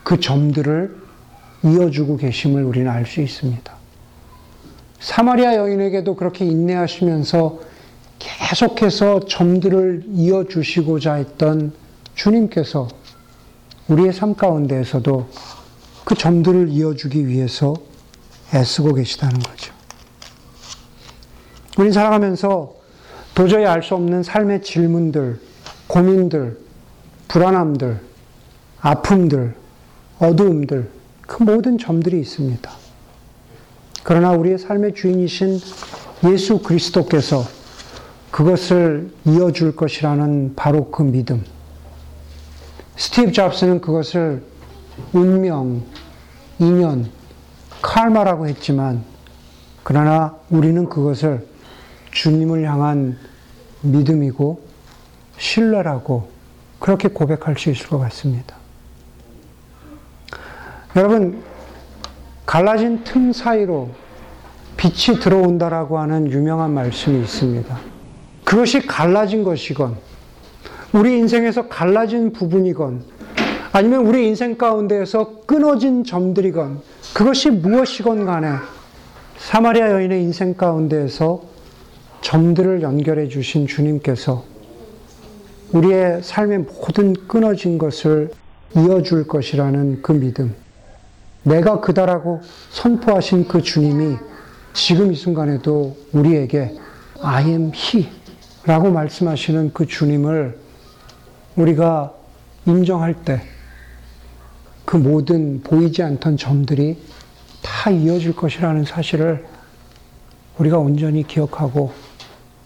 그 0.04 0.20
점들을 0.20 0.96
이어주고 1.64 2.18
계심을 2.18 2.64
우리는 2.64 2.90
알 2.90 3.06
수 3.06 3.22
있습니다. 3.22 3.76
사마리아 5.00 5.56
여인에게도 5.56 6.16
그렇게 6.16 6.46
인내하시면서 6.46 7.60
계속해서 8.20 9.22
점들을 9.28 10.06
이어주시고자 10.14 11.16
했던 11.16 11.72
주님께서 12.16 12.88
우리의 13.88 14.12
삶 14.12 14.36
가운데에서도 14.36 15.28
그 16.04 16.16
점들을 16.16 16.70
이어주기 16.70 17.28
위해서 17.28 17.76
애쓰고 18.54 18.94
계시다는 18.94 19.40
거죠. 19.40 19.74
우리 21.78 21.92
살아가면서 21.92 22.76
도저히 23.36 23.66
알 23.66 23.84
수 23.84 23.94
없는 23.96 24.24
삶의 24.24 24.64
질문들, 24.64 25.40
고민들, 25.88 26.60
불안함들, 27.28 28.02
아픔들, 28.80 29.56
어두움들, 30.20 30.90
그 31.22 31.44
모든 31.44 31.78
점들이 31.78 32.20
있습니다. 32.20 32.72
그러나 34.04 34.32
우리의 34.32 34.58
삶의 34.58 34.96
주인이신 34.96 35.60
예수 36.32 36.60
그리스도께서 36.60 37.46
그것을 38.32 39.12
이어줄 39.26 39.76
것이라는 39.76 40.54
바로 40.56 40.90
그 40.90 41.04
믿음. 41.04 41.44
스티브 42.96 43.32
잡스는 43.32 43.82
그것을 43.82 44.42
운명, 45.14 45.84
인연, 46.60 47.12
칼마라고 47.82 48.48
했지만, 48.48 49.04
그러나 49.84 50.36
우리는 50.50 50.90
그것을 50.90 51.48
주님을 52.12 52.64
향한 52.64 53.18
믿음이고 53.82 54.62
신뢰라고 55.38 56.30
그렇게 56.80 57.08
고백할 57.08 57.58
수 57.58 57.70
있을 57.70 57.88
것 57.88 57.98
같습니다. 58.00 58.56
여러분, 60.96 61.42
갈라진 62.46 63.04
틈 63.04 63.32
사이로 63.32 63.90
빛이 64.78 65.20
들어온다라고 65.20 66.00
하는 66.00 66.32
유명한 66.32 66.74
말씀이 66.74 67.20
있습니다. 67.22 67.78
그것이 68.44 68.88
갈라진 68.88 69.44
것이건, 69.44 69.98
우리 70.94 71.18
인생에서 71.18 71.68
갈라진 71.68 72.32
부분이건, 72.32 73.04
아니면 73.74 74.06
우리 74.08 74.28
인생 74.28 74.58
가운데에서 74.58 75.42
끊어진 75.46 76.04
점들이건, 76.04 76.82
그것이 77.18 77.50
무엇이건 77.50 78.28
간에 78.28 78.58
사마리아 79.38 79.90
여인의 79.90 80.22
인생 80.22 80.54
가운데에서 80.54 81.42
점들을 82.22 82.84
연결해 82.84 83.28
주신 83.28 83.66
주님께서 83.66 84.46
우리의 85.72 86.22
삶의 86.22 86.60
모든 86.60 87.14
끊어진 87.28 87.80
것을 87.80 88.30
이어줄 88.76 89.26
것이라는 89.26 90.04
그 90.04 90.12
믿음, 90.12 90.54
내가 91.42 91.82
그다라고 91.82 92.42
선포하신 92.70 93.48
그 93.48 93.64
주님이 93.64 94.18
지금 94.74 95.12
이 95.12 95.16
순간에도 95.16 95.98
우리에게 96.14 96.76
I 97.24 97.48
am 97.48 97.72
He 97.74 98.10
라고 98.64 98.92
말씀하시는 98.92 99.72
그 99.74 99.88
주님을 99.88 100.56
우리가 101.56 102.14
인정할 102.68 103.16
때 103.16 103.42
그 104.88 104.96
모든 104.96 105.62
보이지 105.64 106.02
않던 106.02 106.38
점들이 106.38 106.98
다 107.62 107.92
이어질 107.92 108.34
것이라는 108.34 108.86
사실을 108.86 109.46
우리가 110.58 110.78
온전히 110.78 111.28
기억하고 111.28 111.92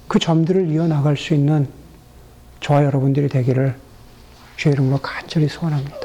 그 0.07 0.19
점들을 0.19 0.69
이어나갈 0.69 1.17
수 1.17 1.33
있는 1.33 1.67
저와 2.59 2.85
여러분들이 2.85 3.27
되기를 3.27 3.75
주의 4.55 4.73
이름으로 4.73 4.99
간절히 4.99 5.47
소원합니다. 5.47 5.97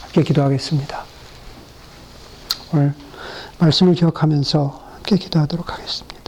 함께 0.00 0.24
기도하겠습니다. 0.24 1.04
오늘 2.74 2.92
말씀을 3.60 3.94
기억하면서 3.94 4.90
함께 4.94 5.16
기도하도록 5.16 5.72
하겠습니다. 5.72 6.19